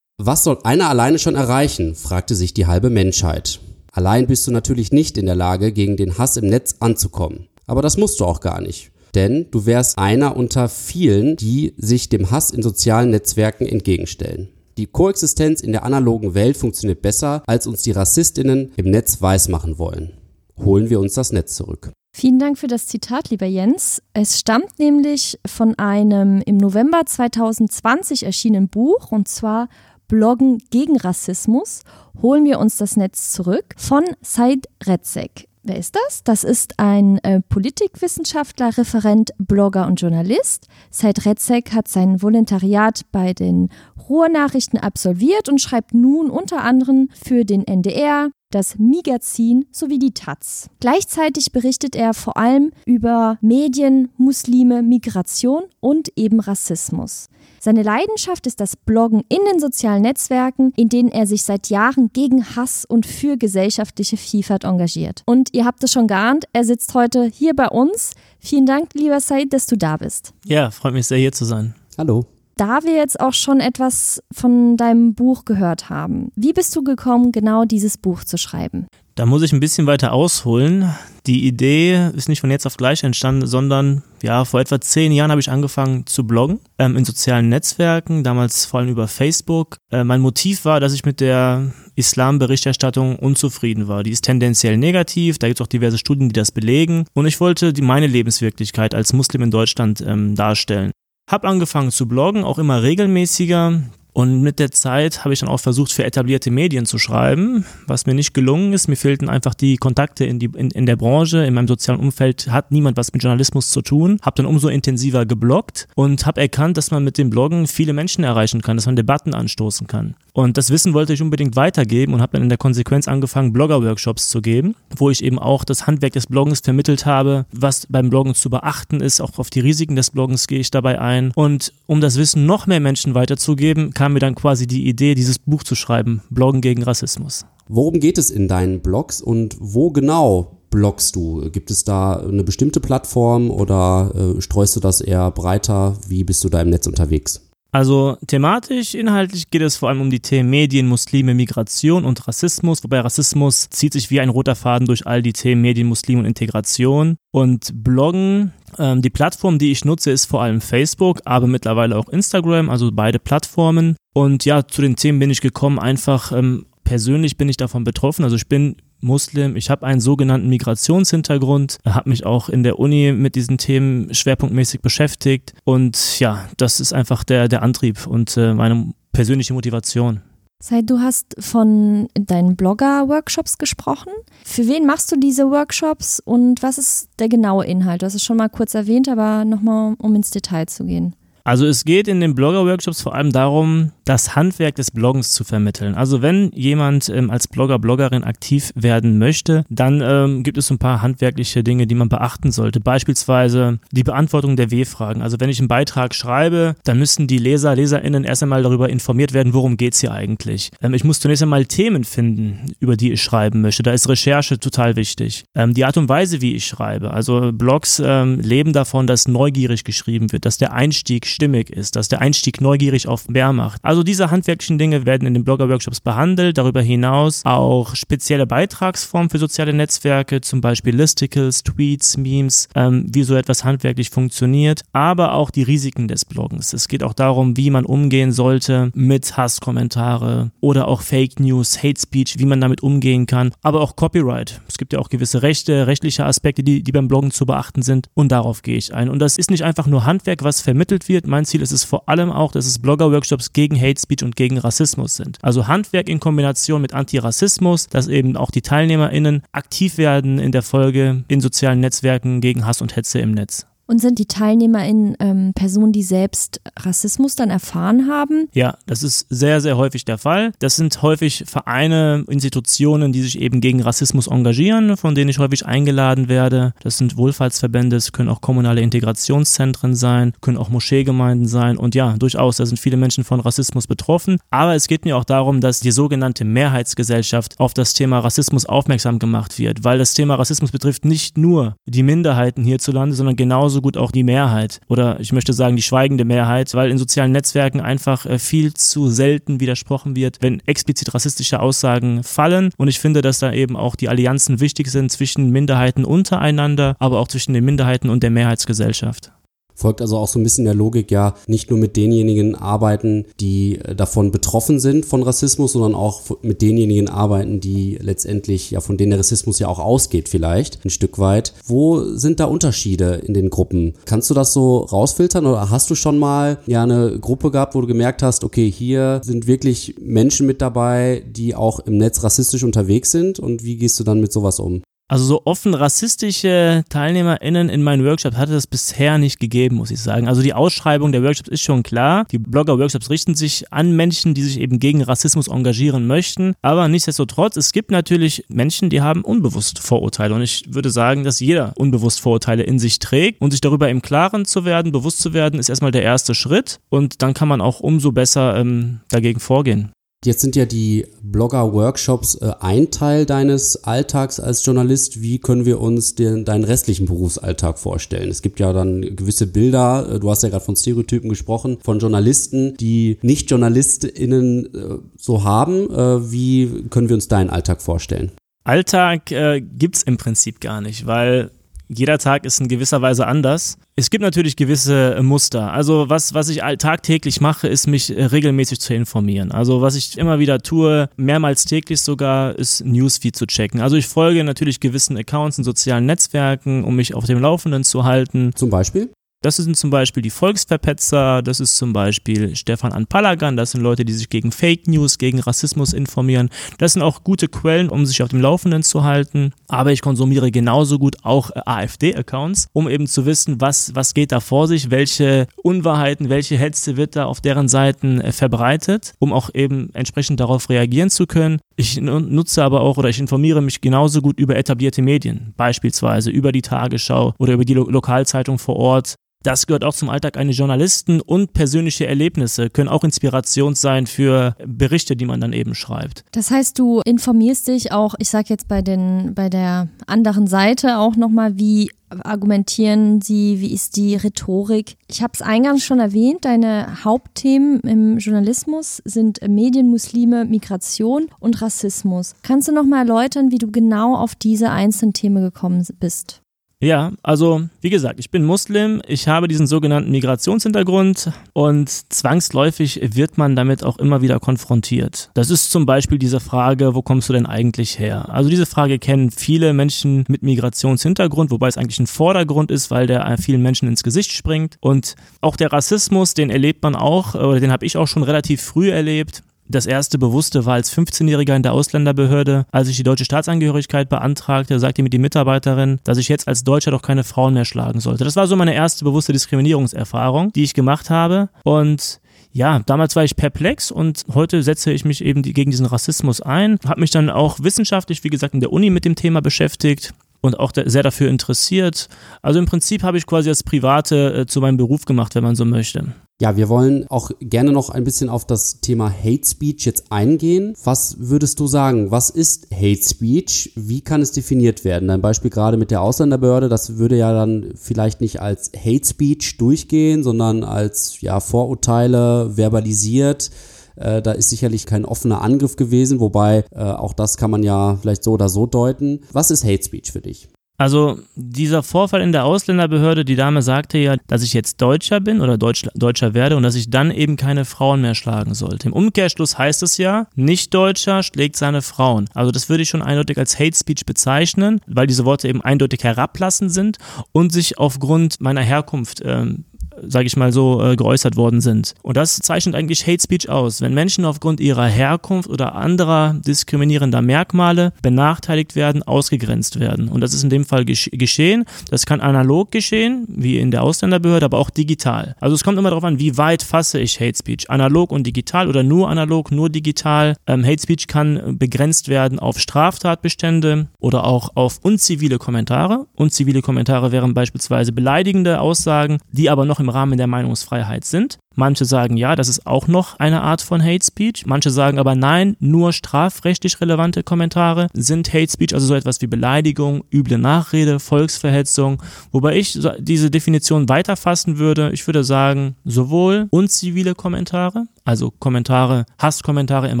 Was 0.20 0.42
soll 0.42 0.58
einer 0.64 0.88
alleine 0.88 1.18
schon 1.18 1.34
erreichen? 1.34 1.94
fragte 1.94 2.34
sich 2.34 2.54
die 2.54 2.66
halbe 2.66 2.88
Menschheit. 2.88 3.60
Allein 3.92 4.26
bist 4.26 4.46
du 4.46 4.52
natürlich 4.52 4.90
nicht 4.90 5.18
in 5.18 5.26
der 5.26 5.34
Lage, 5.34 5.70
gegen 5.70 5.96
den 5.96 6.16
Hass 6.18 6.36
im 6.38 6.48
Netz 6.48 6.76
anzukommen. 6.80 7.48
Aber 7.66 7.82
das 7.82 7.98
musst 7.98 8.20
du 8.20 8.24
auch 8.24 8.40
gar 8.40 8.60
nicht 8.60 8.90
denn 9.14 9.46
du 9.50 9.66
wärst 9.66 9.98
einer 9.98 10.36
unter 10.36 10.68
vielen, 10.68 11.36
die 11.36 11.74
sich 11.76 12.08
dem 12.08 12.30
Hass 12.30 12.50
in 12.50 12.62
sozialen 12.62 13.10
Netzwerken 13.10 13.66
entgegenstellen. 13.66 14.48
Die 14.78 14.86
Koexistenz 14.86 15.60
in 15.60 15.72
der 15.72 15.82
analogen 15.82 16.34
Welt 16.34 16.56
funktioniert 16.56 17.02
besser, 17.02 17.42
als 17.46 17.66
uns 17.66 17.82
die 17.82 17.90
Rassistinnen 17.90 18.72
im 18.76 18.90
Netz 18.90 19.20
weismachen 19.20 19.78
wollen. 19.78 20.12
Holen 20.56 20.88
wir 20.88 21.00
uns 21.00 21.14
das 21.14 21.32
Netz 21.32 21.56
zurück. 21.56 21.90
Vielen 22.14 22.38
Dank 22.38 22.58
für 22.58 22.68
das 22.68 22.86
Zitat, 22.86 23.30
lieber 23.30 23.46
Jens. 23.46 24.02
Es 24.12 24.38
stammt 24.38 24.78
nämlich 24.78 25.38
von 25.46 25.76
einem 25.78 26.42
im 26.42 26.56
November 26.56 27.02
2020 27.04 28.24
erschienenen 28.24 28.68
Buch 28.68 29.12
und 29.12 29.28
zwar 29.28 29.68
Bloggen 30.08 30.58
gegen 30.70 30.96
Rassismus. 30.96 31.82
Holen 32.22 32.44
wir 32.44 32.58
uns 32.58 32.76
das 32.76 32.96
Netz 32.96 33.32
zurück 33.32 33.74
von 33.76 34.04
Said 34.22 34.66
Retzek. 34.84 35.47
Wer 35.68 35.76
ist 35.76 35.96
das? 35.96 36.24
Das 36.24 36.44
ist 36.44 36.78
ein 36.78 37.18
äh, 37.18 37.42
Politikwissenschaftler, 37.42 38.78
Referent, 38.78 39.32
Blogger 39.36 39.86
und 39.86 40.00
Journalist. 40.00 40.66
Seit 40.90 41.26
Retzek 41.26 41.74
hat 41.74 41.88
sein 41.88 42.22
Volontariat 42.22 43.02
bei 43.12 43.34
den 43.34 43.68
Ruhrnachrichten 44.08 44.78
absolviert 44.78 45.50
und 45.50 45.60
schreibt 45.60 45.92
nun 45.92 46.30
unter 46.30 46.64
anderem 46.64 47.10
für 47.12 47.44
den 47.44 47.66
NDR, 47.66 48.30
das 48.50 48.78
Migazin 48.78 49.66
sowie 49.70 49.98
die 49.98 50.12
Taz. 50.12 50.70
Gleichzeitig 50.80 51.52
berichtet 51.52 51.94
er 51.94 52.14
vor 52.14 52.36
allem 52.36 52.72
über 52.86 53.38
Medien, 53.40 54.08
Muslime, 54.16 54.82
Migration 54.82 55.64
und 55.80 56.10
eben 56.16 56.40
Rassismus. 56.40 57.28
Seine 57.60 57.82
Leidenschaft 57.82 58.46
ist 58.46 58.60
das 58.60 58.76
Bloggen 58.76 59.22
in 59.28 59.40
den 59.50 59.60
sozialen 59.60 60.02
Netzwerken, 60.02 60.72
in 60.76 60.88
denen 60.88 61.10
er 61.10 61.26
sich 61.26 61.42
seit 61.42 61.68
Jahren 61.68 62.10
gegen 62.12 62.56
Hass 62.56 62.84
und 62.84 63.04
für 63.04 63.36
gesellschaftliche 63.36 64.16
Vielfalt 64.16 64.64
engagiert. 64.64 65.22
Und 65.26 65.50
ihr 65.52 65.64
habt 65.64 65.82
es 65.84 65.92
schon 65.92 66.06
geahnt, 66.06 66.46
er 66.52 66.64
sitzt 66.64 66.94
heute 66.94 67.24
hier 67.24 67.54
bei 67.54 67.68
uns. 67.68 68.12
Vielen 68.38 68.66
Dank, 68.66 68.94
lieber 68.94 69.20
Said, 69.20 69.52
dass 69.52 69.66
du 69.66 69.76
da 69.76 69.96
bist. 69.96 70.32
Ja, 70.44 70.70
freut 70.70 70.94
mich 70.94 71.06
sehr, 71.06 71.18
hier 71.18 71.32
zu 71.32 71.44
sein. 71.44 71.74
Hallo. 71.98 72.24
Da 72.58 72.80
wir 72.82 72.96
jetzt 72.96 73.20
auch 73.20 73.34
schon 73.34 73.60
etwas 73.60 74.20
von 74.32 74.76
deinem 74.76 75.14
Buch 75.14 75.44
gehört 75.44 75.90
haben, 75.90 76.32
wie 76.34 76.52
bist 76.52 76.74
du 76.74 76.82
gekommen, 76.82 77.30
genau 77.30 77.64
dieses 77.64 77.96
Buch 77.96 78.24
zu 78.24 78.36
schreiben? 78.36 78.88
Da 79.14 79.26
muss 79.26 79.42
ich 79.42 79.52
ein 79.52 79.60
bisschen 79.60 79.86
weiter 79.86 80.12
ausholen. 80.12 80.92
Die 81.28 81.46
Idee 81.46 82.10
ist 82.16 82.28
nicht 82.28 82.40
von 82.40 82.50
jetzt 82.50 82.66
auf 82.66 82.76
gleich 82.76 83.04
entstanden, 83.04 83.46
sondern 83.46 84.02
ja, 84.24 84.44
vor 84.44 84.58
etwa 84.58 84.80
zehn 84.80 85.12
Jahren 85.12 85.30
habe 85.30 85.40
ich 85.40 85.52
angefangen 85.52 86.04
zu 86.06 86.26
bloggen 86.26 86.58
ähm, 86.80 86.96
in 86.96 87.04
sozialen 87.04 87.48
Netzwerken, 87.48 88.24
damals 88.24 88.64
vor 88.64 88.80
allem 88.80 88.88
über 88.88 89.06
Facebook. 89.06 89.76
Äh, 89.92 90.02
mein 90.02 90.20
Motiv 90.20 90.64
war, 90.64 90.80
dass 90.80 90.94
ich 90.94 91.04
mit 91.04 91.20
der 91.20 91.72
Islam-Berichterstattung 91.94 93.16
unzufrieden 93.16 93.86
war. 93.86 94.02
Die 94.02 94.10
ist 94.10 94.24
tendenziell 94.24 94.76
negativ, 94.76 95.38
da 95.38 95.46
gibt 95.46 95.60
es 95.60 95.64
auch 95.64 95.68
diverse 95.68 95.98
Studien, 95.98 96.28
die 96.28 96.32
das 96.32 96.50
belegen. 96.50 97.04
Und 97.14 97.26
ich 97.26 97.38
wollte 97.38 97.72
die 97.72 97.82
meine 97.82 98.08
Lebenswirklichkeit 98.08 98.96
als 98.96 99.12
Muslim 99.12 99.42
in 99.42 99.52
Deutschland 99.52 100.00
ähm, 100.00 100.34
darstellen. 100.34 100.90
Hab 101.28 101.44
angefangen 101.44 101.90
zu 101.90 102.08
bloggen, 102.08 102.42
auch 102.42 102.58
immer 102.58 102.82
regelmäßiger. 102.82 103.82
Und 104.14 104.40
mit 104.40 104.58
der 104.58 104.70
Zeit 104.72 105.24
habe 105.24 105.34
ich 105.34 105.40
dann 105.40 105.48
auch 105.50 105.60
versucht, 105.60 105.92
für 105.92 106.02
etablierte 106.02 106.50
Medien 106.50 106.86
zu 106.86 106.98
schreiben, 106.98 107.66
was 107.86 108.06
mir 108.06 108.14
nicht 108.14 108.32
gelungen 108.32 108.72
ist. 108.72 108.88
Mir 108.88 108.96
fehlten 108.96 109.28
einfach 109.28 109.54
die 109.54 109.76
Kontakte 109.76 110.24
in, 110.24 110.38
die, 110.38 110.46
in, 110.56 110.70
in 110.70 110.86
der 110.86 110.96
Branche. 110.96 111.44
In 111.44 111.52
meinem 111.52 111.68
sozialen 111.68 112.00
Umfeld 112.00 112.50
hat 112.50 112.72
niemand 112.72 112.96
was 112.96 113.12
mit 113.12 113.22
Journalismus 113.22 113.70
zu 113.70 113.82
tun. 113.82 114.18
Habe 114.22 114.38
dann 114.38 114.46
umso 114.46 114.68
intensiver 114.68 115.26
gebloggt 115.26 115.86
und 115.94 116.24
habe 116.24 116.40
erkannt, 116.40 116.78
dass 116.78 116.90
man 116.90 117.04
mit 117.04 117.18
dem 117.18 117.28
Bloggen 117.28 117.66
viele 117.66 117.92
Menschen 117.92 118.24
erreichen 118.24 118.62
kann, 118.62 118.78
dass 118.78 118.86
man 118.86 118.96
Debatten 118.96 119.34
anstoßen 119.34 119.86
kann. 119.86 120.14
Und 120.38 120.56
das 120.56 120.70
Wissen 120.70 120.94
wollte 120.94 121.12
ich 121.12 121.20
unbedingt 121.20 121.56
weitergeben 121.56 122.14
und 122.14 122.20
habe 122.20 122.34
dann 122.34 122.44
in 122.44 122.48
der 122.48 122.58
Konsequenz 122.58 123.08
angefangen, 123.08 123.52
Blogger-Workshops 123.52 124.28
zu 124.28 124.40
geben, 124.40 124.76
wo 124.96 125.10
ich 125.10 125.24
eben 125.24 125.36
auch 125.36 125.64
das 125.64 125.88
Handwerk 125.88 126.12
des 126.12 126.28
Bloggens 126.28 126.60
vermittelt 126.60 127.06
habe, 127.06 127.44
was 127.50 127.88
beim 127.88 128.08
Bloggen 128.08 128.36
zu 128.36 128.48
beachten 128.48 129.00
ist. 129.00 129.20
Auch 129.20 129.36
auf 129.40 129.50
die 129.50 129.58
Risiken 129.58 129.96
des 129.96 130.12
Bloggens 130.12 130.46
gehe 130.46 130.60
ich 130.60 130.70
dabei 130.70 131.00
ein. 131.00 131.32
Und 131.34 131.72
um 131.86 132.00
das 132.00 132.16
Wissen 132.18 132.46
noch 132.46 132.68
mehr 132.68 132.78
Menschen 132.78 133.16
weiterzugeben, 133.16 133.92
kam 133.94 134.12
mir 134.12 134.20
dann 134.20 134.36
quasi 134.36 134.68
die 134.68 134.86
Idee, 134.86 135.16
dieses 135.16 135.40
Buch 135.40 135.64
zu 135.64 135.74
schreiben, 135.74 136.22
Bloggen 136.30 136.60
gegen 136.60 136.84
Rassismus. 136.84 137.44
Worum 137.66 137.98
geht 137.98 138.16
es 138.16 138.30
in 138.30 138.46
deinen 138.46 138.78
Blogs 138.78 139.20
und 139.20 139.56
wo 139.58 139.90
genau 139.90 140.60
bloggst 140.70 141.16
du? 141.16 141.50
Gibt 141.50 141.72
es 141.72 141.82
da 141.82 142.12
eine 142.12 142.44
bestimmte 142.44 142.78
Plattform 142.78 143.50
oder 143.50 144.12
äh, 144.14 144.40
streust 144.40 144.76
du 144.76 144.80
das 144.80 145.00
eher 145.00 145.32
breiter? 145.32 145.96
Wie 146.06 146.22
bist 146.22 146.44
du 146.44 146.48
da 146.48 146.60
im 146.60 146.70
Netz 146.70 146.86
unterwegs? 146.86 147.47
Also 147.70 148.16
thematisch, 148.26 148.94
inhaltlich 148.94 149.50
geht 149.50 149.60
es 149.60 149.76
vor 149.76 149.90
allem 149.90 150.00
um 150.00 150.10
die 150.10 150.20
Themen 150.20 150.48
Medien, 150.48 150.86
Muslime, 150.86 151.34
Migration 151.34 152.04
und 152.04 152.26
Rassismus, 152.26 152.82
wobei 152.82 153.00
Rassismus 153.00 153.68
zieht 153.68 153.92
sich 153.92 154.10
wie 154.10 154.20
ein 154.20 154.30
roter 154.30 154.54
Faden 154.54 154.86
durch 154.86 155.06
all 155.06 155.20
die 155.20 155.34
Themen 155.34 155.60
Medien, 155.60 155.86
Muslime 155.86 156.20
und 156.20 156.26
Integration. 156.26 157.16
Und 157.30 157.84
Bloggen, 157.84 158.52
ähm, 158.78 159.02
die 159.02 159.10
Plattform, 159.10 159.58
die 159.58 159.70
ich 159.70 159.84
nutze, 159.84 160.10
ist 160.10 160.24
vor 160.24 160.42
allem 160.42 160.62
Facebook, 160.62 161.20
aber 161.26 161.46
mittlerweile 161.46 161.98
auch 161.98 162.08
Instagram, 162.08 162.70
also 162.70 162.90
beide 162.90 163.18
Plattformen. 163.18 163.96
Und 164.14 164.46
ja, 164.46 164.66
zu 164.66 164.80
den 164.80 164.96
Themen 164.96 165.18
bin 165.18 165.30
ich 165.30 165.42
gekommen, 165.42 165.78
einfach 165.78 166.32
ähm, 166.32 166.64
persönlich 166.84 167.36
bin 167.36 167.50
ich 167.50 167.58
davon 167.58 167.84
betroffen. 167.84 168.24
Also 168.24 168.36
ich 168.36 168.48
bin 168.48 168.76
Muslim. 169.00 169.56
Ich 169.56 169.70
habe 169.70 169.86
einen 169.86 170.00
sogenannten 170.00 170.48
Migrationshintergrund, 170.48 171.78
habe 171.84 172.08
mich 172.10 172.26
auch 172.26 172.48
in 172.48 172.62
der 172.62 172.78
Uni 172.78 173.12
mit 173.12 173.34
diesen 173.34 173.58
Themen 173.58 174.12
schwerpunktmäßig 174.12 174.80
beschäftigt 174.80 175.54
und 175.64 176.18
ja, 176.18 176.48
das 176.56 176.80
ist 176.80 176.92
einfach 176.92 177.24
der, 177.24 177.48
der 177.48 177.62
Antrieb 177.62 178.06
und 178.06 178.36
äh, 178.36 178.54
meine 178.54 178.92
persönliche 179.12 179.54
Motivation. 179.54 180.22
Seit 180.60 180.90
du 180.90 180.98
hast 180.98 181.36
von 181.38 182.08
deinen 182.14 182.56
Blogger-Workshops 182.56 183.58
gesprochen. 183.58 184.12
Für 184.44 184.66
wen 184.66 184.86
machst 184.86 185.12
du 185.12 185.16
diese 185.16 185.50
Workshops 185.50 186.18
und 186.18 186.64
was 186.64 186.78
ist 186.78 187.10
der 187.20 187.28
genaue 187.28 187.64
Inhalt? 187.64 188.02
Du 188.02 188.06
hast 188.06 188.16
es 188.16 188.24
schon 188.24 188.38
mal 188.38 188.48
kurz 188.48 188.74
erwähnt, 188.74 189.08
aber 189.08 189.44
nochmal, 189.44 189.94
um 189.98 190.16
ins 190.16 190.30
Detail 190.30 190.66
zu 190.66 190.84
gehen. 190.84 191.14
Also 191.48 191.64
es 191.64 191.86
geht 191.86 192.08
in 192.08 192.20
den 192.20 192.34
Blogger-Workshops 192.34 193.00
vor 193.00 193.14
allem 193.14 193.32
darum, 193.32 193.92
das 194.04 194.36
Handwerk 194.36 194.74
des 194.74 194.90
Bloggens 194.90 195.32
zu 195.32 195.44
vermitteln. 195.44 195.94
Also 195.94 196.20
wenn 196.20 196.50
jemand 196.54 197.08
ähm, 197.08 197.30
als 197.30 197.48
Blogger, 197.48 197.78
Bloggerin 197.78 198.22
aktiv 198.22 198.70
werden 198.74 199.18
möchte, 199.18 199.64
dann 199.70 200.02
ähm, 200.02 200.42
gibt 200.42 200.58
es 200.58 200.70
ein 200.70 200.78
paar 200.78 201.00
handwerkliche 201.00 201.64
Dinge, 201.64 201.86
die 201.86 201.94
man 201.94 202.10
beachten 202.10 202.52
sollte. 202.52 202.80
Beispielsweise 202.80 203.78
die 203.92 204.02
Beantwortung 204.02 204.56
der 204.56 204.70
W-Fragen. 204.70 205.22
Also 205.22 205.40
wenn 205.40 205.48
ich 205.48 205.58
einen 205.58 205.68
Beitrag 205.68 206.14
schreibe, 206.14 206.76
dann 206.84 206.98
müssen 206.98 207.26
die 207.26 207.38
Leser, 207.38 207.74
Leserinnen 207.74 208.24
erst 208.24 208.42
einmal 208.42 208.62
darüber 208.62 208.90
informiert 208.90 209.32
werden, 209.32 209.54
worum 209.54 209.78
geht 209.78 209.94
es 209.94 210.00
hier 210.00 210.12
eigentlich. 210.12 210.70
Ähm, 210.82 210.92
ich 210.92 211.04
muss 211.04 211.20
zunächst 211.20 211.42
einmal 211.42 211.64
Themen 211.64 212.04
finden, 212.04 212.74
über 212.78 212.96
die 212.96 213.12
ich 213.12 213.22
schreiben 213.22 213.62
möchte. 213.62 213.82
Da 213.82 213.92
ist 213.92 214.06
Recherche 214.06 214.58
total 214.58 214.96
wichtig. 214.96 215.44
Ähm, 215.54 215.72
die 215.72 215.86
Art 215.86 215.96
und 215.96 216.10
Weise, 216.10 216.42
wie 216.42 216.54
ich 216.54 216.66
schreibe. 216.66 217.14
Also 217.14 217.52
Blogs 217.52 218.02
ähm, 218.04 218.38
leben 218.40 218.74
davon, 218.74 219.06
dass 219.06 219.28
neugierig 219.28 219.84
geschrieben 219.84 220.30
wird, 220.30 220.44
dass 220.44 220.58
der 220.58 220.74
Einstieg 220.74 221.26
stimmig 221.38 221.70
ist, 221.70 221.94
dass 221.94 222.08
der 222.08 222.20
Einstieg 222.20 222.60
neugierig 222.60 223.06
auf 223.06 223.28
mehr 223.28 223.52
macht. 223.52 223.84
Also 223.84 224.02
diese 224.02 224.32
handwerklichen 224.32 224.76
Dinge 224.76 225.06
werden 225.06 225.24
in 225.24 225.34
den 225.34 225.44
Blogger-Workshops 225.44 226.00
behandelt. 226.00 226.58
Darüber 226.58 226.82
hinaus 226.82 227.42
auch 227.44 227.94
spezielle 227.94 228.44
Beitragsformen 228.44 229.30
für 229.30 229.38
soziale 229.38 229.72
Netzwerke, 229.72 230.40
zum 230.40 230.60
Beispiel 230.60 230.96
Listicles, 230.96 231.62
Tweets, 231.62 232.16
Memes, 232.16 232.68
ähm, 232.74 233.06
wie 233.08 233.22
so 233.22 233.36
etwas 233.36 233.62
handwerklich 233.62 234.10
funktioniert, 234.10 234.82
aber 234.92 235.34
auch 235.34 235.52
die 235.52 235.62
Risiken 235.62 236.08
des 236.08 236.24
Bloggens. 236.24 236.72
Es 236.72 236.88
geht 236.88 237.04
auch 237.04 237.12
darum, 237.12 237.56
wie 237.56 237.70
man 237.70 237.84
umgehen 237.84 238.32
sollte 238.32 238.90
mit 238.94 239.36
Hasskommentare 239.36 240.50
oder 240.60 240.88
auch 240.88 241.02
Fake 241.02 241.38
News, 241.38 241.84
Hate 241.84 242.00
Speech, 242.00 242.40
wie 242.40 242.46
man 242.46 242.60
damit 242.60 242.82
umgehen 242.82 243.26
kann, 243.26 243.52
aber 243.62 243.80
auch 243.80 243.94
Copyright. 243.94 244.60
Es 244.66 244.76
gibt 244.76 244.92
ja 244.92 244.98
auch 244.98 245.08
gewisse 245.08 245.42
Rechte, 245.42 245.86
rechtliche 245.86 246.24
Aspekte, 246.24 246.64
die, 246.64 246.82
die 246.82 246.92
beim 246.92 247.06
Bloggen 247.06 247.30
zu 247.30 247.46
beachten 247.46 247.82
sind 247.82 248.08
und 248.14 248.32
darauf 248.32 248.62
gehe 248.62 248.76
ich 248.76 248.92
ein. 248.92 249.08
Und 249.08 249.20
das 249.20 249.38
ist 249.38 249.52
nicht 249.52 249.62
einfach 249.62 249.86
nur 249.86 250.04
Handwerk, 250.04 250.42
was 250.42 250.60
vermittelt 250.60 251.08
wird, 251.08 251.27
mein 251.28 251.44
Ziel 251.44 251.62
ist 251.62 251.72
es 251.72 251.84
vor 251.84 252.08
allem 252.08 252.32
auch, 252.32 252.52
dass 252.52 252.66
es 252.66 252.78
Blogger-Workshops 252.78 253.52
gegen 253.52 253.80
Hate 253.80 254.00
Speech 254.00 254.24
und 254.24 254.36
gegen 254.36 254.58
Rassismus 254.58 255.16
sind. 255.16 255.38
Also 255.42 255.68
Handwerk 255.68 256.08
in 256.08 256.20
Kombination 256.20 256.82
mit 256.82 256.94
Antirassismus, 256.94 257.86
dass 257.86 258.08
eben 258.08 258.36
auch 258.36 258.50
die 258.50 258.62
TeilnehmerInnen 258.62 259.42
aktiv 259.52 259.98
werden 259.98 260.38
in 260.38 260.52
der 260.52 260.62
Folge 260.62 261.24
in 261.28 261.40
sozialen 261.40 261.80
Netzwerken 261.80 262.40
gegen 262.40 262.66
Hass 262.66 262.82
und 262.82 262.96
Hetze 262.96 263.20
im 263.20 263.32
Netz. 263.32 263.66
Und 263.90 264.02
sind 264.02 264.18
die 264.18 264.26
TeilnehmerInnen 264.26 265.16
ähm, 265.18 265.52
Personen, 265.54 265.92
die 265.92 266.02
selbst 266.02 266.60
Rassismus 266.78 267.36
dann 267.36 267.48
erfahren 267.48 268.06
haben? 268.06 268.46
Ja, 268.52 268.76
das 268.84 269.02
ist 269.02 269.26
sehr, 269.30 269.62
sehr 269.62 269.78
häufig 269.78 270.04
der 270.04 270.18
Fall. 270.18 270.52
Das 270.58 270.76
sind 270.76 271.00
häufig 271.00 271.44
Vereine, 271.46 272.22
Institutionen, 272.28 273.12
die 273.12 273.22
sich 273.22 273.40
eben 273.40 273.62
gegen 273.62 273.80
Rassismus 273.80 274.26
engagieren, 274.26 274.98
von 274.98 275.14
denen 275.14 275.30
ich 275.30 275.38
häufig 275.38 275.64
eingeladen 275.64 276.28
werde. 276.28 276.74
Das 276.82 276.98
sind 276.98 277.16
Wohlfahrtsverbände, 277.16 277.96
es 277.96 278.12
können 278.12 278.28
auch 278.28 278.42
kommunale 278.42 278.82
Integrationszentren 278.82 279.94
sein, 279.94 280.34
können 280.42 280.58
auch 280.58 280.68
Moscheegemeinden 280.68 281.48
sein. 281.48 281.78
Und 281.78 281.94
ja, 281.94 282.14
durchaus, 282.18 282.58
da 282.58 282.66
sind 282.66 282.78
viele 282.78 282.98
Menschen 282.98 283.24
von 283.24 283.40
Rassismus 283.40 283.86
betroffen. 283.86 284.36
Aber 284.50 284.74
es 284.74 284.86
geht 284.86 285.06
mir 285.06 285.16
auch 285.16 285.24
darum, 285.24 285.62
dass 285.62 285.80
die 285.80 285.92
sogenannte 285.92 286.44
Mehrheitsgesellschaft 286.44 287.58
auf 287.58 287.72
das 287.72 287.94
Thema 287.94 288.18
Rassismus 288.18 288.66
aufmerksam 288.66 289.18
gemacht 289.18 289.58
wird, 289.58 289.82
weil 289.82 289.96
das 289.96 290.12
Thema 290.12 290.34
Rassismus 290.34 290.72
betrifft 290.72 291.06
nicht 291.06 291.38
nur 291.38 291.76
die 291.86 292.02
Minderheiten 292.02 292.64
hierzulande, 292.64 293.16
sondern 293.16 293.36
genauso 293.36 293.77
genauso 293.78 293.82
gut 293.82 293.96
auch 293.96 294.10
die 294.10 294.24
Mehrheit 294.24 294.80
oder 294.88 295.20
ich 295.20 295.32
möchte 295.32 295.52
sagen 295.52 295.76
die 295.76 295.82
schweigende 295.82 296.24
Mehrheit, 296.24 296.74
weil 296.74 296.90
in 296.90 296.98
sozialen 296.98 297.32
Netzwerken 297.32 297.80
einfach 297.80 298.26
äh, 298.26 298.38
viel 298.38 298.74
zu 298.74 299.08
selten 299.08 299.60
widersprochen 299.60 300.16
wird, 300.16 300.38
wenn 300.40 300.60
explizit 300.66 301.14
rassistische 301.14 301.60
Aussagen 301.60 302.22
fallen. 302.22 302.70
Und 302.76 302.88
ich 302.88 302.98
finde, 302.98 303.22
dass 303.22 303.38
da 303.38 303.52
eben 303.52 303.76
auch 303.76 303.96
die 303.96 304.08
Allianzen 304.08 304.60
wichtig 304.60 304.88
sind 304.88 305.10
zwischen 305.12 305.50
Minderheiten 305.50 306.04
untereinander, 306.04 306.96
aber 306.98 307.20
auch 307.20 307.28
zwischen 307.28 307.52
den 307.54 307.64
Minderheiten 307.64 308.10
und 308.10 308.22
der 308.22 308.30
Mehrheitsgesellschaft 308.30 309.32
folgt 309.78 310.00
also 310.00 310.18
auch 310.18 310.26
so 310.26 310.40
ein 310.40 310.42
bisschen 310.42 310.64
der 310.64 310.74
Logik, 310.74 311.10
ja, 311.10 311.34
nicht 311.46 311.70
nur 311.70 311.78
mit 311.78 311.96
denjenigen 311.96 312.56
arbeiten, 312.56 313.26
die 313.38 313.78
äh, 313.78 313.94
davon 313.94 314.32
betroffen 314.32 314.80
sind 314.80 315.06
von 315.06 315.22
Rassismus, 315.22 315.72
sondern 315.72 315.94
auch 315.94 316.22
mit 316.42 316.62
denjenigen 316.62 317.08
arbeiten, 317.08 317.60
die 317.60 317.96
letztendlich 318.00 318.72
ja 318.72 318.80
von 318.80 318.96
denen 318.96 319.10
der 319.10 319.20
Rassismus 319.20 319.60
ja 319.60 319.68
auch 319.68 319.78
ausgeht 319.78 320.28
vielleicht 320.28 320.84
ein 320.84 320.90
Stück 320.90 321.18
weit. 321.20 321.54
Wo 321.64 322.02
sind 322.16 322.40
da 322.40 322.46
Unterschiede 322.46 323.22
in 323.24 323.34
den 323.34 323.50
Gruppen? 323.50 323.94
Kannst 324.04 324.28
du 324.30 324.34
das 324.34 324.52
so 324.52 324.78
rausfiltern 324.78 325.46
oder 325.46 325.70
hast 325.70 325.88
du 325.90 325.94
schon 325.94 326.18
mal 326.18 326.58
ja 326.66 326.82
eine 326.82 327.18
Gruppe 327.20 327.52
gehabt, 327.52 327.76
wo 327.76 327.80
du 327.80 327.86
gemerkt 327.86 328.22
hast, 328.22 328.42
okay, 328.42 328.68
hier 328.68 329.20
sind 329.22 329.46
wirklich 329.46 329.94
Menschen 330.00 330.46
mit 330.46 330.60
dabei, 330.60 331.22
die 331.30 331.54
auch 331.54 331.78
im 331.80 331.98
Netz 331.98 332.24
rassistisch 332.24 332.64
unterwegs 332.64 333.12
sind 333.12 333.38
und 333.38 333.62
wie 333.62 333.76
gehst 333.76 334.00
du 334.00 334.04
dann 334.04 334.20
mit 334.20 334.32
sowas 334.32 334.58
um? 334.58 334.82
Also 335.10 335.24
so 335.24 335.42
offen 335.46 335.72
rassistische 335.72 336.84
TeilnehmerInnen 336.90 337.70
in 337.70 337.82
meinen 337.82 338.04
Workshops 338.04 338.36
hatte 338.36 338.54
es 338.54 338.66
bisher 338.66 339.16
nicht 339.16 339.40
gegeben, 339.40 339.76
muss 339.76 339.90
ich 339.90 340.00
sagen. 340.00 340.28
Also 340.28 340.42
die 340.42 340.52
Ausschreibung 340.52 341.12
der 341.12 341.22
Workshops 341.22 341.48
ist 341.48 341.62
schon 341.62 341.82
klar. 341.82 342.26
Die 342.30 342.38
Blogger-Workshops 342.38 343.08
richten 343.08 343.34
sich 343.34 343.72
an 343.72 343.96
Menschen, 343.96 344.34
die 344.34 344.42
sich 344.42 344.60
eben 344.60 344.78
gegen 344.78 345.02
Rassismus 345.02 345.48
engagieren 345.48 346.06
möchten. 346.06 346.52
Aber 346.60 346.88
nichtsdestotrotz, 346.88 347.56
es 347.56 347.72
gibt 347.72 347.90
natürlich 347.90 348.44
Menschen, 348.48 348.90
die 348.90 349.00
haben 349.00 349.24
unbewusst 349.24 349.78
Vorurteile. 349.78 350.34
Und 350.34 350.42
ich 350.42 350.64
würde 350.68 350.90
sagen, 350.90 351.24
dass 351.24 351.40
jeder 351.40 351.72
unbewusst 351.76 352.20
Vorurteile 352.20 352.64
in 352.64 352.78
sich 352.78 352.98
trägt. 352.98 353.40
Und 353.40 353.52
sich 353.52 353.62
darüber 353.62 353.88
im 353.88 354.02
Klaren 354.02 354.44
zu 354.44 354.66
werden, 354.66 354.92
bewusst 354.92 355.20
zu 355.20 355.32
werden, 355.32 355.58
ist 355.58 355.70
erstmal 355.70 355.90
der 355.90 356.02
erste 356.02 356.34
Schritt. 356.34 356.80
Und 356.90 357.22
dann 357.22 357.32
kann 357.32 357.48
man 357.48 357.62
auch 357.62 357.80
umso 357.80 358.12
besser 358.12 358.56
ähm, 358.56 359.00
dagegen 359.08 359.40
vorgehen. 359.40 359.90
Jetzt 360.24 360.40
sind 360.40 360.56
ja 360.56 360.66
die 360.66 361.06
Blogger-Workshops 361.22 362.36
äh, 362.36 362.52
ein 362.58 362.90
Teil 362.90 363.24
deines 363.24 363.84
Alltags 363.84 364.40
als 364.40 364.64
Journalist. 364.64 365.22
Wie 365.22 365.38
können 365.38 365.64
wir 365.64 365.80
uns 365.80 366.16
den, 366.16 366.44
deinen 366.44 366.64
restlichen 366.64 367.06
Berufsalltag 367.06 367.78
vorstellen? 367.78 368.28
Es 368.28 368.42
gibt 368.42 368.58
ja 368.58 368.72
dann 368.72 369.14
gewisse 369.14 369.46
Bilder, 369.46 370.14
äh, 370.14 370.18
du 370.18 370.28
hast 370.28 370.42
ja 370.42 370.48
gerade 370.48 370.64
von 370.64 370.74
Stereotypen 370.74 371.28
gesprochen, 371.28 371.78
von 371.84 372.00
Journalisten, 372.00 372.76
die 372.78 373.18
nicht 373.22 373.48
JournalistInnen 373.48 374.74
äh, 374.74 374.98
so 375.16 375.44
haben. 375.44 375.88
Äh, 375.88 376.32
wie 376.32 376.88
können 376.90 377.08
wir 377.08 377.14
uns 377.14 377.28
deinen 377.28 377.50
Alltag 377.50 377.80
vorstellen? 377.80 378.32
Alltag 378.64 379.30
äh, 379.30 379.60
gibt 379.60 379.98
es 379.98 380.02
im 380.02 380.16
Prinzip 380.16 380.60
gar 380.60 380.80
nicht, 380.80 381.06
weil 381.06 381.52
jeder 381.88 382.18
Tag 382.18 382.44
ist 382.44 382.60
in 382.60 382.68
gewisser 382.68 383.02
Weise 383.02 383.26
anders. 383.26 383.78
Es 383.96 384.10
gibt 384.10 384.22
natürlich 384.22 384.56
gewisse 384.56 385.16
äh, 385.16 385.22
Muster. 385.22 385.72
Also 385.72 386.08
was, 386.08 386.34
was 386.34 386.48
ich 386.48 386.58
tagtäglich 386.78 387.40
mache, 387.40 387.68
ist 387.68 387.86
mich 387.86 388.16
äh, 388.16 388.24
regelmäßig 388.24 388.80
zu 388.80 388.94
informieren. 388.94 389.50
Also 389.52 389.80
was 389.80 389.94
ich 389.94 390.18
immer 390.18 390.38
wieder 390.38 390.60
tue, 390.60 391.08
mehrmals 391.16 391.64
täglich 391.64 392.00
sogar, 392.00 392.56
ist 392.56 392.84
Newsfeed 392.84 393.34
zu 393.34 393.46
checken. 393.46 393.80
Also 393.80 393.96
ich 393.96 394.06
folge 394.06 394.44
natürlich 394.44 394.80
gewissen 394.80 395.16
Accounts 395.16 395.58
in 395.58 395.64
sozialen 395.64 396.06
Netzwerken, 396.06 396.84
um 396.84 396.96
mich 396.96 397.14
auf 397.14 397.24
dem 397.24 397.40
Laufenden 397.40 397.84
zu 397.84 398.04
halten. 398.04 398.52
Zum 398.54 398.70
Beispiel? 398.70 399.10
Das 399.40 399.54
sind 399.54 399.76
zum 399.76 399.90
Beispiel 399.90 400.20
die 400.20 400.30
Volksverpetzer, 400.30 401.42
das 401.42 401.60
ist 401.60 401.76
zum 401.76 401.92
Beispiel 401.92 402.56
Stefan 402.56 402.92
Anpalagan, 402.92 403.56
das 403.56 403.70
sind 403.70 403.82
Leute, 403.82 404.04
die 404.04 404.12
sich 404.12 404.30
gegen 404.30 404.50
Fake 404.50 404.88
News, 404.88 405.16
gegen 405.16 405.38
Rassismus 405.38 405.92
informieren. 405.92 406.50
Das 406.78 406.94
sind 406.94 407.02
auch 407.02 407.22
gute 407.22 407.46
Quellen, 407.46 407.88
um 407.88 408.04
sich 408.04 408.20
auf 408.20 408.30
dem 408.30 408.40
Laufenden 408.40 408.82
zu 408.82 409.04
halten. 409.04 409.52
Aber 409.68 409.92
ich 409.92 410.02
konsumiere 410.02 410.50
genauso 410.50 410.98
gut 410.98 411.18
auch 411.22 411.52
äh, 411.52 411.60
AfD-Accounts, 411.64 412.66
um 412.72 412.88
eben 412.88 413.06
zu 413.06 413.26
wissen, 413.26 413.60
was, 413.60 413.94
was 413.94 414.12
geht 414.12 414.32
da 414.32 414.40
vor 414.40 414.66
sich, 414.66 414.90
welche 414.90 415.46
Unwahrheiten, 415.62 416.30
welche 416.30 416.56
Hetze 416.56 416.96
wird 416.96 417.14
da 417.14 417.26
auf 417.26 417.40
deren 417.40 417.68
Seiten 417.68 418.20
äh, 418.20 418.32
verbreitet, 418.32 419.14
um 419.20 419.32
auch 419.32 419.50
eben 419.54 419.94
entsprechend 419.94 420.40
darauf 420.40 420.68
reagieren 420.68 421.10
zu 421.10 421.28
können. 421.28 421.60
Ich 421.80 422.00
nutze 422.00 422.64
aber 422.64 422.80
auch 422.80 422.98
oder 422.98 423.08
ich 423.08 423.20
informiere 423.20 423.62
mich 423.62 423.80
genauso 423.80 424.20
gut 424.20 424.40
über 424.40 424.56
etablierte 424.56 425.00
Medien, 425.00 425.54
beispielsweise 425.56 426.28
über 426.28 426.50
die 426.50 426.60
Tagesschau 426.60 427.34
oder 427.38 427.52
über 427.52 427.64
die 427.64 427.74
Lo 427.74 427.88
Lokalzeitung 427.88 428.58
vor 428.58 428.74
Ort 428.74 429.14
das 429.44 429.68
gehört 429.68 429.84
auch 429.84 429.94
zum 429.94 430.10
Alltag 430.10 430.36
eines 430.36 430.58
Journalisten 430.58 431.20
und 431.20 431.52
persönliche 431.52 432.06
Erlebnisse 432.06 432.70
können 432.70 432.88
auch 432.88 433.04
Inspiration 433.04 433.74
sein 433.76 434.06
für 434.08 434.56
Berichte, 434.66 435.14
die 435.14 435.26
man 435.26 435.40
dann 435.40 435.52
eben 435.52 435.76
schreibt. 435.76 436.24
Das 436.32 436.50
heißt, 436.50 436.78
du 436.78 437.00
informierst 437.04 437.68
dich 437.68 437.92
auch, 437.92 438.14
ich 438.18 438.30
sage 438.30 438.46
jetzt 438.48 438.66
bei 438.66 438.82
den 438.82 439.34
bei 439.34 439.48
der 439.48 439.88
anderen 440.06 440.48
Seite 440.48 440.98
auch 440.98 441.14
nochmal, 441.14 441.56
wie 441.56 441.90
argumentieren 442.10 443.20
sie, 443.20 443.60
wie 443.60 443.72
ist 443.72 443.96
die 443.96 444.16
Rhetorik? 444.16 444.96
Ich 445.08 445.22
habe 445.22 445.32
es 445.34 445.42
eingangs 445.42 445.84
schon 445.84 446.00
erwähnt, 446.00 446.44
deine 446.44 447.04
Hauptthemen 447.04 447.80
im 447.80 448.18
Journalismus 448.18 449.02
sind 449.04 449.40
Medien, 449.46 449.88
Muslime, 449.88 450.44
Migration 450.44 451.28
und 451.40 451.60
Rassismus. 451.60 452.34
Kannst 452.42 452.68
du 452.68 452.72
nochmal 452.72 453.00
erläutern, 453.08 453.50
wie 453.50 453.58
du 453.58 453.70
genau 453.70 454.16
auf 454.16 454.34
diese 454.34 454.70
einzelnen 454.70 455.12
Themen 455.12 455.42
gekommen 455.42 455.86
bist? 455.98 456.42
Ja, 456.80 457.10
also 457.24 457.62
wie 457.80 457.90
gesagt, 457.90 458.20
ich 458.20 458.30
bin 458.30 458.44
Muslim, 458.44 459.02
ich 459.08 459.26
habe 459.26 459.48
diesen 459.48 459.66
sogenannten 459.66 460.12
Migrationshintergrund 460.12 461.32
und 461.52 461.88
zwangsläufig 461.88 463.00
wird 463.16 463.36
man 463.36 463.56
damit 463.56 463.82
auch 463.82 463.98
immer 463.98 464.22
wieder 464.22 464.38
konfrontiert. 464.38 465.30
Das 465.34 465.50
ist 465.50 465.72
zum 465.72 465.86
Beispiel 465.86 466.20
diese 466.20 466.38
Frage, 466.38 466.94
wo 466.94 467.02
kommst 467.02 467.28
du 467.28 467.32
denn 467.32 467.46
eigentlich 467.46 467.98
her? 467.98 468.28
Also 468.28 468.48
diese 468.48 468.64
Frage 468.64 469.00
kennen 469.00 469.32
viele 469.32 469.72
Menschen 469.72 470.24
mit 470.28 470.44
Migrationshintergrund, 470.44 471.50
wobei 471.50 471.66
es 471.66 471.76
eigentlich 471.76 471.98
ein 471.98 472.06
Vordergrund 472.06 472.70
ist, 472.70 472.92
weil 472.92 473.08
der 473.08 473.36
vielen 473.38 473.62
Menschen 473.62 473.88
ins 473.88 474.04
Gesicht 474.04 474.30
springt. 474.30 474.76
Und 474.78 475.16
auch 475.40 475.56
der 475.56 475.72
Rassismus, 475.72 476.34
den 476.34 476.48
erlebt 476.48 476.84
man 476.84 476.94
auch, 476.94 477.34
oder 477.34 477.58
den 477.58 477.72
habe 477.72 477.86
ich 477.86 477.96
auch 477.96 478.06
schon 478.06 478.22
relativ 478.22 478.62
früh 478.62 478.92
erlebt 478.92 479.42
Das 479.70 479.84
erste 479.84 480.18
bewusste 480.18 480.64
war 480.64 480.74
als 480.74 480.96
15-Jähriger 480.96 481.54
in 481.54 481.62
der 481.62 481.74
Ausländerbehörde, 481.74 482.64
als 482.72 482.88
ich 482.88 482.96
die 482.96 483.02
deutsche 483.02 483.26
Staatsangehörigkeit 483.26 484.08
beantragte, 484.08 484.78
sagte 484.80 485.02
mir 485.02 485.10
die 485.10 485.18
Mitarbeiterin, 485.18 486.00
dass 486.04 486.16
ich 486.16 486.28
jetzt 486.28 486.48
als 486.48 486.64
Deutscher 486.64 486.90
doch 486.90 487.02
keine 487.02 487.22
Frauen 487.22 487.52
mehr 487.52 487.66
schlagen 487.66 488.00
sollte. 488.00 488.24
Das 488.24 488.36
war 488.36 488.46
so 488.46 488.56
meine 488.56 488.74
erste 488.74 489.04
bewusste 489.04 489.34
Diskriminierungserfahrung, 489.34 490.52
die 490.54 490.64
ich 490.64 490.72
gemacht 490.72 491.10
habe. 491.10 491.50
Und 491.64 492.20
ja, 492.50 492.78
damals 492.86 493.14
war 493.14 493.24
ich 493.24 493.36
perplex 493.36 493.90
und 493.90 494.24
heute 494.32 494.62
setze 494.62 494.90
ich 494.90 495.04
mich 495.04 495.22
eben 495.22 495.42
gegen 495.42 495.70
diesen 495.70 495.86
Rassismus 495.86 496.40
ein, 496.40 496.78
habe 496.86 497.00
mich 497.00 497.10
dann 497.10 497.28
auch 497.28 497.60
wissenschaftlich, 497.60 498.24
wie 498.24 498.30
gesagt, 498.30 498.54
in 498.54 498.60
der 498.60 498.72
Uni 498.72 498.88
mit 498.88 499.04
dem 499.04 499.16
Thema 499.16 499.42
beschäftigt, 499.42 500.14
und 500.40 500.58
auch 500.58 500.70
sehr 500.72 501.02
dafür 501.02 501.28
interessiert. 501.28 502.08
Also 502.42 502.60
im 502.60 502.66
Prinzip 502.66 503.02
habe 503.02 503.18
ich 503.18 503.26
quasi 503.26 503.48
das 503.48 503.64
Private 503.64 504.34
äh, 504.34 504.46
zu 504.46 504.60
meinem 504.60 504.76
Beruf 504.76 505.04
gemacht, 505.04 505.34
wenn 505.34 505.42
man 505.42 505.56
so 505.56 505.64
möchte. 505.64 506.14
Ja, 506.40 506.56
wir 506.56 506.68
wollen 506.68 507.04
auch 507.08 507.32
gerne 507.40 507.72
noch 507.72 507.90
ein 507.90 508.04
bisschen 508.04 508.28
auf 508.28 508.44
das 508.44 508.80
Thema 508.80 509.10
Hate 509.12 509.44
Speech 509.44 509.84
jetzt 509.84 510.12
eingehen. 510.12 510.74
Was 510.84 511.16
würdest 511.18 511.58
du 511.58 511.66
sagen? 511.66 512.12
Was 512.12 512.30
ist 512.30 512.68
Hate 512.72 513.02
Speech? 513.02 513.72
Wie 513.74 514.02
kann 514.02 514.22
es 514.22 514.30
definiert 514.30 514.84
werden? 514.84 515.08
Dein 515.08 515.20
Beispiel 515.20 515.50
gerade 515.50 515.76
mit 515.76 515.90
der 515.90 516.00
Ausländerbehörde, 516.00 516.68
das 516.68 516.96
würde 516.96 517.16
ja 517.16 517.32
dann 517.32 517.72
vielleicht 517.74 518.20
nicht 518.20 518.40
als 518.40 518.70
Hate 518.76 519.04
Speech 519.04 519.56
durchgehen, 519.58 520.22
sondern 520.22 520.62
als 520.62 521.20
ja, 521.22 521.40
Vorurteile 521.40 522.52
verbalisiert. 522.54 523.50
Äh, 523.96 524.22
da 524.22 524.30
ist 524.30 524.50
sicherlich 524.50 524.86
kein 524.86 525.04
offener 525.04 525.42
Angriff 525.42 525.74
gewesen, 525.74 526.20
wobei 526.20 526.64
äh, 526.70 526.78
auch 526.78 527.14
das 527.14 527.36
kann 527.36 527.50
man 527.50 527.64
ja 527.64 527.98
vielleicht 528.00 528.22
so 528.22 528.30
oder 528.30 528.48
so 528.48 528.66
deuten. 528.66 529.22
Was 529.32 529.50
ist 529.50 529.64
Hate 529.64 529.82
Speech 529.82 530.12
für 530.12 530.20
dich? 530.20 530.48
Also 530.78 531.18
dieser 531.34 531.82
Vorfall 531.82 532.20
in 532.20 532.30
der 532.30 532.44
Ausländerbehörde, 532.44 533.24
die 533.24 533.34
Dame 533.34 533.62
sagte 533.62 533.98
ja, 533.98 534.14
dass 534.28 534.44
ich 534.44 534.52
jetzt 534.52 534.80
Deutscher 534.80 535.18
bin 535.18 535.40
oder 535.40 535.58
Deutsch, 535.58 535.84
Deutscher 535.94 536.34
werde 536.34 536.56
und 536.56 536.62
dass 536.62 536.76
ich 536.76 536.88
dann 536.88 537.10
eben 537.10 537.36
keine 537.36 537.64
Frauen 537.64 538.00
mehr 538.00 538.14
schlagen 538.14 538.54
sollte. 538.54 538.86
Im 538.86 538.92
Umkehrschluss 538.92 539.58
heißt 539.58 539.82
es 539.82 539.96
ja, 539.96 540.28
Nicht-Deutscher 540.36 541.24
schlägt 541.24 541.56
seine 541.56 541.82
Frauen. 541.82 542.30
Also 542.32 542.52
das 542.52 542.68
würde 542.68 542.84
ich 542.84 542.88
schon 542.88 543.02
eindeutig 543.02 543.38
als 543.38 543.58
Hate 543.58 543.76
Speech 543.76 544.06
bezeichnen, 544.06 544.80
weil 544.86 545.08
diese 545.08 545.24
Worte 545.24 545.48
eben 545.48 545.62
eindeutig 545.62 546.04
herablassend 546.04 546.72
sind 546.72 546.98
und 547.32 547.52
sich 547.52 547.78
aufgrund 547.78 548.40
meiner 548.40 548.62
Herkunft 548.62 549.20
ähm, 549.24 549.64
sage 550.06 550.26
ich 550.26 550.36
mal 550.36 550.52
so, 550.52 550.82
äh, 550.82 550.96
geäußert 550.96 551.36
worden 551.36 551.60
sind. 551.60 551.94
Und 552.02 552.16
das 552.16 552.36
zeichnet 552.38 552.74
eigentlich 552.74 553.06
Hate 553.06 553.22
Speech 553.22 553.48
aus. 553.48 553.80
Wenn 553.80 553.94
Menschen 553.94 554.24
aufgrund 554.24 554.60
ihrer 554.60 554.86
Herkunft 554.86 555.48
oder 555.48 555.74
anderer 555.74 556.34
diskriminierender 556.46 557.22
Merkmale 557.22 557.92
benachteiligt 558.02 558.76
werden, 558.76 559.02
ausgegrenzt 559.02 559.80
werden. 559.80 560.08
Und 560.08 560.20
das 560.20 560.34
ist 560.34 560.42
in 560.42 560.50
dem 560.50 560.64
Fall 560.64 560.84
gesch 560.84 561.10
geschehen. 561.12 561.64
Das 561.90 562.06
kann 562.06 562.20
analog 562.20 562.70
geschehen, 562.70 563.26
wie 563.28 563.58
in 563.58 563.70
der 563.70 563.82
Ausländerbehörde, 563.82 564.46
aber 564.46 564.58
auch 564.58 564.70
digital. 564.70 565.34
Also 565.40 565.54
es 565.54 565.64
kommt 565.64 565.78
immer 565.78 565.90
darauf 565.90 566.04
an, 566.04 566.18
wie 566.18 566.36
weit 566.36 566.62
fasse 566.62 566.98
ich 567.00 567.20
Hate 567.20 567.36
Speech. 567.36 567.70
Analog 567.70 568.12
und 568.12 568.26
digital 568.26 568.68
oder 568.68 568.82
nur 568.82 569.08
analog, 569.08 569.50
nur 569.50 569.68
digital. 569.68 570.36
Ähm, 570.46 570.64
Hate 570.64 570.82
Speech 570.82 571.06
kann 571.06 571.58
begrenzt 571.58 572.08
werden 572.08 572.38
auf 572.38 572.58
Straftatbestände 572.58 573.88
oder 573.98 574.24
auch 574.24 574.50
auf 574.54 574.78
unzivile 574.82 575.38
Kommentare. 575.38 576.06
Unzivile 576.14 576.62
Kommentare 576.62 577.12
wären 577.12 577.34
beispielsweise 577.34 577.92
beleidigende 577.92 578.60
Aussagen, 578.60 579.18
die 579.32 579.50
aber 579.50 579.64
noch 579.64 579.80
im 579.80 579.87
Rahmen 579.88 580.18
der 580.18 580.26
Meinungsfreiheit 580.26 581.04
sind. 581.04 581.38
Manche 581.58 581.86
sagen 581.86 582.16
ja, 582.16 582.36
das 582.36 582.48
ist 582.48 582.68
auch 582.68 582.86
noch 582.86 583.18
eine 583.18 583.42
Art 583.42 583.62
von 583.62 583.82
Hate 583.82 584.06
Speech. 584.06 584.46
Manche 584.46 584.70
sagen 584.70 585.00
aber 585.00 585.16
nein, 585.16 585.56
nur 585.58 585.92
strafrechtlich 585.92 586.80
relevante 586.80 587.24
Kommentare 587.24 587.88
sind 587.94 588.32
Hate 588.32 588.48
Speech, 588.48 588.74
also 588.74 588.86
so 588.86 588.94
etwas 588.94 589.20
wie 589.22 589.26
Beleidigung, 589.26 590.04
üble 590.14 590.38
Nachrede, 590.38 591.00
Volksverhetzung. 591.00 592.00
Wobei 592.30 592.54
ich 592.58 592.78
diese 593.00 593.32
Definition 593.32 593.88
weiterfassen 593.88 594.58
würde. 594.58 594.92
Ich 594.92 595.04
würde 595.08 595.24
sagen, 595.24 595.74
sowohl 595.84 596.46
unzivile 596.50 597.16
Kommentare, 597.16 597.88
also 598.04 598.30
Kommentare, 598.30 599.04
Hasskommentare 599.18 599.88
im 599.88 600.00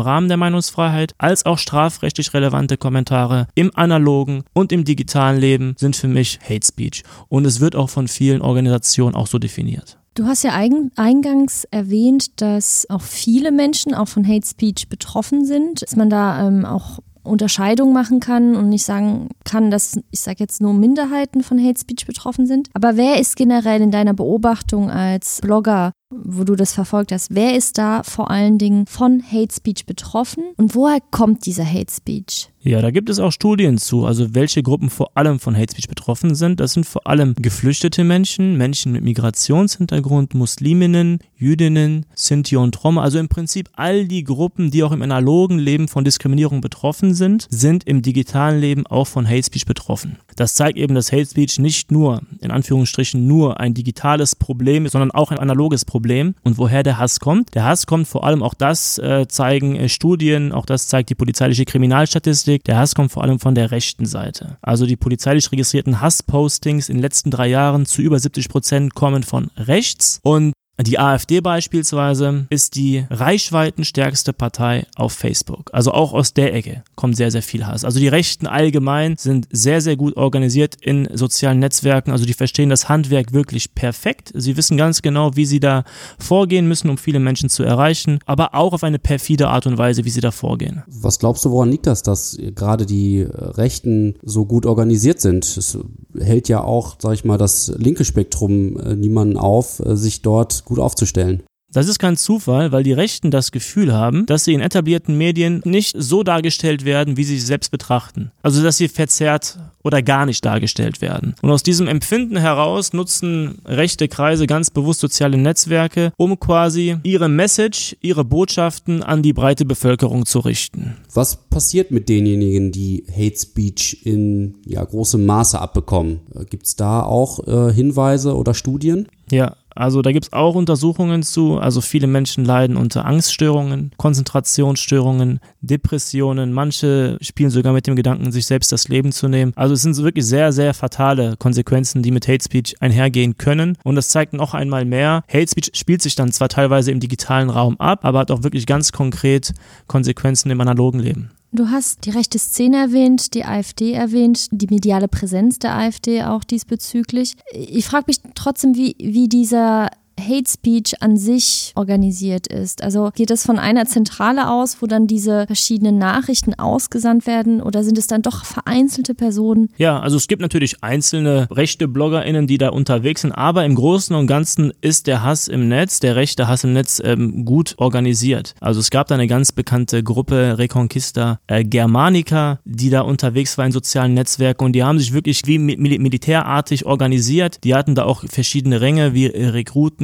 Rahmen 0.00 0.28
der 0.28 0.36
Meinungsfreiheit, 0.36 1.16
als 1.18 1.44
auch 1.44 1.58
strafrechtlich 1.58 2.34
relevante 2.34 2.76
Kommentare 2.76 3.48
im 3.56 3.72
analogen 3.74 4.44
und 4.52 4.70
im 4.70 4.84
digitalen 4.84 5.40
Leben 5.40 5.74
sind 5.76 5.96
für 5.96 6.06
mich 6.06 6.38
Hate 6.40 6.64
Speech. 6.64 7.02
Und 7.28 7.46
es 7.46 7.58
wird 7.58 7.74
auch 7.74 7.90
von 7.90 8.06
vielen 8.06 8.42
Organisationen 8.42 9.16
auch 9.16 9.26
so 9.26 9.40
definiert. 9.40 9.98
Du 10.18 10.26
hast 10.26 10.42
ja 10.42 10.50
eingangs 10.52 11.62
erwähnt, 11.70 12.40
dass 12.42 12.90
auch 12.90 13.02
viele 13.02 13.52
Menschen 13.52 13.94
auch 13.94 14.08
von 14.08 14.26
Hate 14.26 14.44
Speech 14.44 14.88
betroffen 14.88 15.44
sind, 15.44 15.82
dass 15.82 15.94
man 15.94 16.10
da 16.10 16.44
ähm, 16.44 16.64
auch 16.64 16.98
Unterscheidung 17.22 17.92
machen 17.92 18.18
kann 18.18 18.56
und 18.56 18.68
nicht 18.68 18.84
sagen 18.84 19.28
kann, 19.44 19.70
dass, 19.70 19.96
ich 20.10 20.18
sage 20.18 20.38
jetzt 20.40 20.60
nur 20.60 20.74
Minderheiten 20.74 21.44
von 21.44 21.62
Hate 21.64 21.78
Speech 21.78 22.04
betroffen 22.04 22.48
sind. 22.48 22.68
Aber 22.74 22.96
wer 22.96 23.20
ist 23.20 23.36
generell 23.36 23.80
in 23.80 23.92
deiner 23.92 24.12
Beobachtung 24.12 24.90
als 24.90 25.40
Blogger 25.40 25.92
wo 26.10 26.44
du 26.44 26.56
das 26.56 26.72
verfolgt 26.72 27.12
hast, 27.12 27.34
wer 27.34 27.54
ist 27.54 27.76
da 27.76 28.02
vor 28.02 28.30
allen 28.30 28.58
Dingen 28.58 28.86
von 28.86 29.22
Hate 29.22 29.54
Speech 29.54 29.84
betroffen 29.84 30.44
und 30.56 30.74
woher 30.74 31.00
kommt 31.10 31.44
dieser 31.44 31.66
Hate 31.66 31.92
Speech? 31.92 32.50
Ja, 32.68 32.82
da 32.82 32.90
gibt 32.90 33.08
es 33.08 33.18
auch 33.18 33.32
Studien 33.32 33.78
zu, 33.78 34.04
also 34.04 34.34
welche 34.34 34.62
Gruppen 34.62 34.90
vor 34.90 35.12
allem 35.14 35.40
von 35.40 35.56
Hate 35.56 35.72
Speech 35.72 35.88
betroffen 35.88 36.34
sind. 36.34 36.60
Das 36.60 36.74
sind 36.74 36.84
vor 36.84 37.06
allem 37.06 37.34
geflüchtete 37.34 38.04
Menschen, 38.04 38.58
Menschen 38.58 38.92
mit 38.92 39.02
Migrationshintergrund, 39.04 40.34
Musliminnen, 40.34 41.20
Jüdinnen, 41.34 42.04
Sinti 42.14 42.56
und 42.56 42.84
Roma. 42.84 43.02
Also 43.02 43.18
im 43.18 43.28
Prinzip 43.30 43.70
all 43.72 44.06
die 44.06 44.22
Gruppen, 44.22 44.70
die 44.70 44.82
auch 44.82 44.92
im 44.92 45.00
analogen 45.00 45.58
Leben 45.58 45.88
von 45.88 46.04
Diskriminierung 46.04 46.60
betroffen 46.60 47.14
sind, 47.14 47.46
sind 47.48 47.84
im 47.84 48.02
digitalen 48.02 48.60
Leben 48.60 48.86
auch 48.86 49.06
von 49.06 49.26
Hate 49.26 49.44
Speech 49.44 49.64
betroffen. 49.64 50.18
Das 50.36 50.54
zeigt 50.54 50.76
eben, 50.76 50.94
dass 50.94 51.10
Hate 51.10 51.24
Speech 51.24 51.58
nicht 51.58 51.90
nur, 51.90 52.20
in 52.40 52.50
Anführungsstrichen, 52.50 53.26
nur 53.26 53.60
ein 53.60 53.72
digitales 53.72 54.36
Problem 54.36 54.84
ist, 54.84 54.92
sondern 54.92 55.10
auch 55.10 55.30
ein 55.30 55.38
analoges 55.38 55.86
Problem 55.86 56.34
und 56.44 56.58
woher 56.58 56.82
der 56.82 56.98
Hass 56.98 57.18
kommt. 57.18 57.54
Der 57.54 57.64
Hass 57.64 57.86
kommt 57.86 58.06
vor 58.06 58.24
allem, 58.24 58.42
auch 58.42 58.54
das 58.54 58.98
äh, 58.98 59.26
zeigen 59.26 59.74
äh, 59.74 59.88
Studien, 59.88 60.52
auch 60.52 60.66
das 60.66 60.86
zeigt 60.86 61.08
die 61.08 61.14
polizeiliche 61.14 61.64
Kriminalstatistik, 61.64 62.57
der 62.66 62.78
Hass 62.78 62.94
kommt 62.94 63.12
vor 63.12 63.22
allem 63.22 63.38
von 63.38 63.54
der 63.54 63.70
rechten 63.70 64.06
Seite. 64.06 64.58
Also 64.62 64.86
die 64.86 64.96
polizeilich 64.96 65.50
registrierten 65.52 66.00
Hasspostings 66.00 66.88
in 66.88 66.96
den 66.96 67.02
letzten 67.02 67.30
drei 67.30 67.48
Jahren 67.48 67.86
zu 67.86 68.02
über 68.02 68.18
70 68.18 68.48
Prozent 68.48 68.94
kommen 68.94 69.22
von 69.22 69.50
rechts 69.56 70.20
und 70.22 70.52
die 70.80 70.98
AfD 70.98 71.40
beispielsweise 71.40 72.46
ist 72.50 72.76
die 72.76 73.04
reichweitenstärkste 73.10 74.32
Partei 74.32 74.86
auf 74.94 75.12
Facebook. 75.12 75.70
Also 75.72 75.92
auch 75.92 76.12
aus 76.12 76.34
der 76.34 76.54
Ecke 76.54 76.84
kommt 76.94 77.16
sehr, 77.16 77.32
sehr 77.32 77.42
viel 77.42 77.66
Hass. 77.66 77.84
Also 77.84 77.98
die 77.98 78.06
Rechten 78.06 78.46
allgemein 78.46 79.16
sind 79.16 79.48
sehr, 79.50 79.80
sehr 79.80 79.96
gut 79.96 80.16
organisiert 80.16 80.76
in 80.80 81.08
sozialen 81.12 81.58
Netzwerken. 81.58 82.12
Also 82.12 82.26
die 82.26 82.32
verstehen 82.32 82.68
das 82.68 82.88
Handwerk 82.88 83.32
wirklich 83.32 83.74
perfekt. 83.74 84.32
Sie 84.34 84.56
wissen 84.56 84.76
ganz 84.76 85.02
genau, 85.02 85.34
wie 85.34 85.46
sie 85.46 85.58
da 85.58 85.82
vorgehen 86.18 86.68
müssen, 86.68 86.90
um 86.90 86.98
viele 86.98 87.18
Menschen 87.18 87.48
zu 87.48 87.64
erreichen, 87.64 88.20
aber 88.24 88.54
auch 88.54 88.72
auf 88.72 88.84
eine 88.84 89.00
perfide 89.00 89.48
Art 89.48 89.66
und 89.66 89.78
Weise, 89.78 90.04
wie 90.04 90.10
sie 90.10 90.20
da 90.20 90.30
vorgehen. 90.30 90.84
Was 90.86 91.18
glaubst 91.18 91.44
du, 91.44 91.50
woran 91.50 91.70
liegt 91.70 91.86
das, 91.86 92.04
dass 92.04 92.38
gerade 92.54 92.86
die 92.86 93.26
Rechten 93.28 94.14
so 94.22 94.46
gut 94.46 94.64
organisiert 94.64 95.20
sind? 95.20 95.44
Es 95.44 95.76
hält 96.16 96.48
ja 96.48 96.62
auch, 96.62 96.96
sag 97.00 97.14
ich 97.14 97.24
mal, 97.24 97.38
das 97.38 97.72
linke 97.76 98.04
Spektrum 98.04 98.78
äh, 98.78 98.94
niemanden 98.94 99.36
auf, 99.36 99.80
äh, 99.80 99.96
sich 99.96 100.22
dort 100.22 100.64
gut 100.68 100.78
aufzustellen. 100.78 101.42
Das 101.70 101.86
ist 101.86 101.98
kein 101.98 102.16
Zufall, 102.16 102.72
weil 102.72 102.82
die 102.82 102.94
Rechten 102.94 103.30
das 103.30 103.52
Gefühl 103.52 103.92
haben, 103.92 104.24
dass 104.24 104.44
sie 104.44 104.54
in 104.54 104.62
etablierten 104.62 105.18
Medien 105.18 105.60
nicht 105.66 105.94
so 105.98 106.22
dargestellt 106.22 106.86
werden, 106.86 107.18
wie 107.18 107.24
sie 107.24 107.36
sich 107.36 107.44
selbst 107.44 107.70
betrachten. 107.70 108.32
Also 108.42 108.62
dass 108.62 108.78
sie 108.78 108.88
verzerrt 108.88 109.58
oder 109.84 110.00
gar 110.00 110.24
nicht 110.24 110.42
dargestellt 110.46 111.02
werden. 111.02 111.34
Und 111.42 111.50
aus 111.50 111.62
diesem 111.62 111.86
Empfinden 111.86 112.38
heraus 112.38 112.94
nutzen 112.94 113.58
rechte 113.66 114.08
Kreise 114.08 114.46
ganz 114.46 114.70
bewusst 114.70 115.00
soziale 115.00 115.36
Netzwerke, 115.36 116.12
um 116.16 116.40
quasi 116.40 116.96
ihre 117.02 117.28
Message, 117.28 117.96
ihre 118.00 118.24
Botschaften 118.24 119.02
an 119.02 119.22
die 119.22 119.34
breite 119.34 119.66
Bevölkerung 119.66 120.24
zu 120.24 120.38
richten. 120.38 120.96
Was 121.12 121.36
passiert 121.36 121.90
mit 121.90 122.08
denjenigen, 122.08 122.72
die 122.72 123.04
Hate 123.14 123.38
Speech 123.38 124.06
in 124.06 124.54
ja, 124.64 124.82
großem 124.82 125.24
Maße 125.24 125.60
abbekommen? 125.60 126.20
Gibt 126.48 126.66
es 126.66 126.76
da 126.76 127.02
auch 127.02 127.46
äh, 127.46 127.74
Hinweise 127.74 128.34
oder 128.34 128.54
Studien? 128.54 129.06
Ja, 129.30 129.54
also 129.78 130.02
da 130.02 130.10
gibt 130.10 130.26
es 130.26 130.32
auch 130.32 130.56
Untersuchungen 130.56 131.22
zu. 131.22 131.58
Also 131.58 131.80
viele 131.80 132.08
Menschen 132.08 132.44
leiden 132.44 132.76
unter 132.76 133.04
Angststörungen, 133.04 133.92
Konzentrationsstörungen, 133.96 135.38
Depressionen. 135.60 136.52
Manche 136.52 137.16
spielen 137.20 137.50
sogar 137.50 137.72
mit 137.72 137.86
dem 137.86 137.94
Gedanken, 137.94 138.32
sich 138.32 138.46
selbst 138.46 138.72
das 138.72 138.88
Leben 138.88 139.12
zu 139.12 139.28
nehmen. 139.28 139.52
Also 139.54 139.74
es 139.74 139.82
sind 139.82 139.94
so 139.94 140.02
wirklich 140.02 140.26
sehr, 140.26 140.50
sehr 140.50 140.74
fatale 140.74 141.36
Konsequenzen, 141.38 142.02
die 142.02 142.10
mit 142.10 142.26
Hate 142.26 142.42
Speech 142.42 142.74
einhergehen 142.80 143.38
können. 143.38 143.78
Und 143.84 143.94
das 143.94 144.08
zeigt 144.08 144.32
noch 144.32 144.52
einmal 144.52 144.84
mehr, 144.84 145.22
Hate 145.28 145.48
Speech 145.48 145.70
spielt 145.74 146.02
sich 146.02 146.16
dann 146.16 146.32
zwar 146.32 146.48
teilweise 146.48 146.90
im 146.90 146.98
digitalen 146.98 147.48
Raum 147.48 147.78
ab, 147.78 148.00
aber 148.02 148.18
hat 148.18 148.32
auch 148.32 148.42
wirklich 148.42 148.66
ganz 148.66 148.90
konkret 148.90 149.54
Konsequenzen 149.86 150.50
im 150.50 150.60
analogen 150.60 150.98
Leben. 150.98 151.30
Du 151.50 151.70
hast 151.70 152.04
die 152.04 152.10
rechte 152.10 152.38
Szene 152.38 152.76
erwähnt, 152.76 153.32
die 153.32 153.44
AfD 153.44 153.92
erwähnt, 153.92 154.48
die 154.50 154.66
mediale 154.66 155.08
Präsenz 155.08 155.58
der 155.58 155.74
AfD 155.74 156.22
auch 156.24 156.44
diesbezüglich. 156.44 157.36
Ich 157.52 157.86
frage 157.86 158.04
mich 158.08 158.20
trotzdem, 158.34 158.74
wie, 158.74 158.94
wie 158.98 159.28
dieser 159.28 159.90
Hate 160.18 160.50
Speech 160.50 161.00
an 161.00 161.16
sich 161.16 161.72
organisiert 161.74 162.46
ist? 162.46 162.82
Also 162.82 163.10
geht 163.14 163.30
es 163.30 163.44
von 163.44 163.58
einer 163.58 163.86
Zentrale 163.86 164.50
aus, 164.50 164.80
wo 164.80 164.86
dann 164.86 165.06
diese 165.06 165.46
verschiedenen 165.46 165.98
Nachrichten 165.98 166.54
ausgesandt 166.54 167.26
werden 167.26 167.62
oder 167.62 167.84
sind 167.84 167.98
es 167.98 168.06
dann 168.06 168.22
doch 168.22 168.44
vereinzelte 168.44 169.14
Personen? 169.14 169.70
Ja, 169.76 170.00
also 170.00 170.16
es 170.16 170.28
gibt 170.28 170.42
natürlich 170.42 170.82
einzelne 170.82 171.48
rechte 171.50 171.88
BloggerInnen, 171.88 172.46
die 172.46 172.58
da 172.58 172.70
unterwegs 172.70 173.22
sind, 173.22 173.32
aber 173.32 173.64
im 173.64 173.74
Großen 173.74 174.14
und 174.14 174.26
Ganzen 174.26 174.72
ist 174.80 175.06
der 175.06 175.22
Hass 175.22 175.48
im 175.48 175.68
Netz, 175.68 176.00
der 176.00 176.16
rechte 176.16 176.48
Hass 176.48 176.64
im 176.64 176.72
Netz 176.72 177.00
ähm, 177.04 177.44
gut 177.44 177.74
organisiert. 177.78 178.54
Also 178.60 178.80
es 178.80 178.90
gab 178.90 179.08
da 179.08 179.14
eine 179.14 179.26
ganz 179.26 179.52
bekannte 179.52 180.02
Gruppe 180.02 180.58
Reconquista 180.58 181.40
äh, 181.46 181.64
Germanica, 181.64 182.60
die 182.64 182.90
da 182.90 183.02
unterwegs 183.02 183.58
war 183.58 183.66
in 183.66 183.72
sozialen 183.72 184.14
Netzwerken 184.14 184.64
und 184.64 184.72
die 184.72 184.82
haben 184.82 184.98
sich 184.98 185.12
wirklich 185.12 185.42
wie 185.46 185.58
mil 185.58 185.98
militärartig 185.98 186.86
organisiert. 186.86 187.64
Die 187.64 187.74
hatten 187.74 187.94
da 187.94 188.04
auch 188.04 188.24
verschiedene 188.28 188.80
Ränge 188.80 189.14
wie 189.14 189.26
äh, 189.26 189.48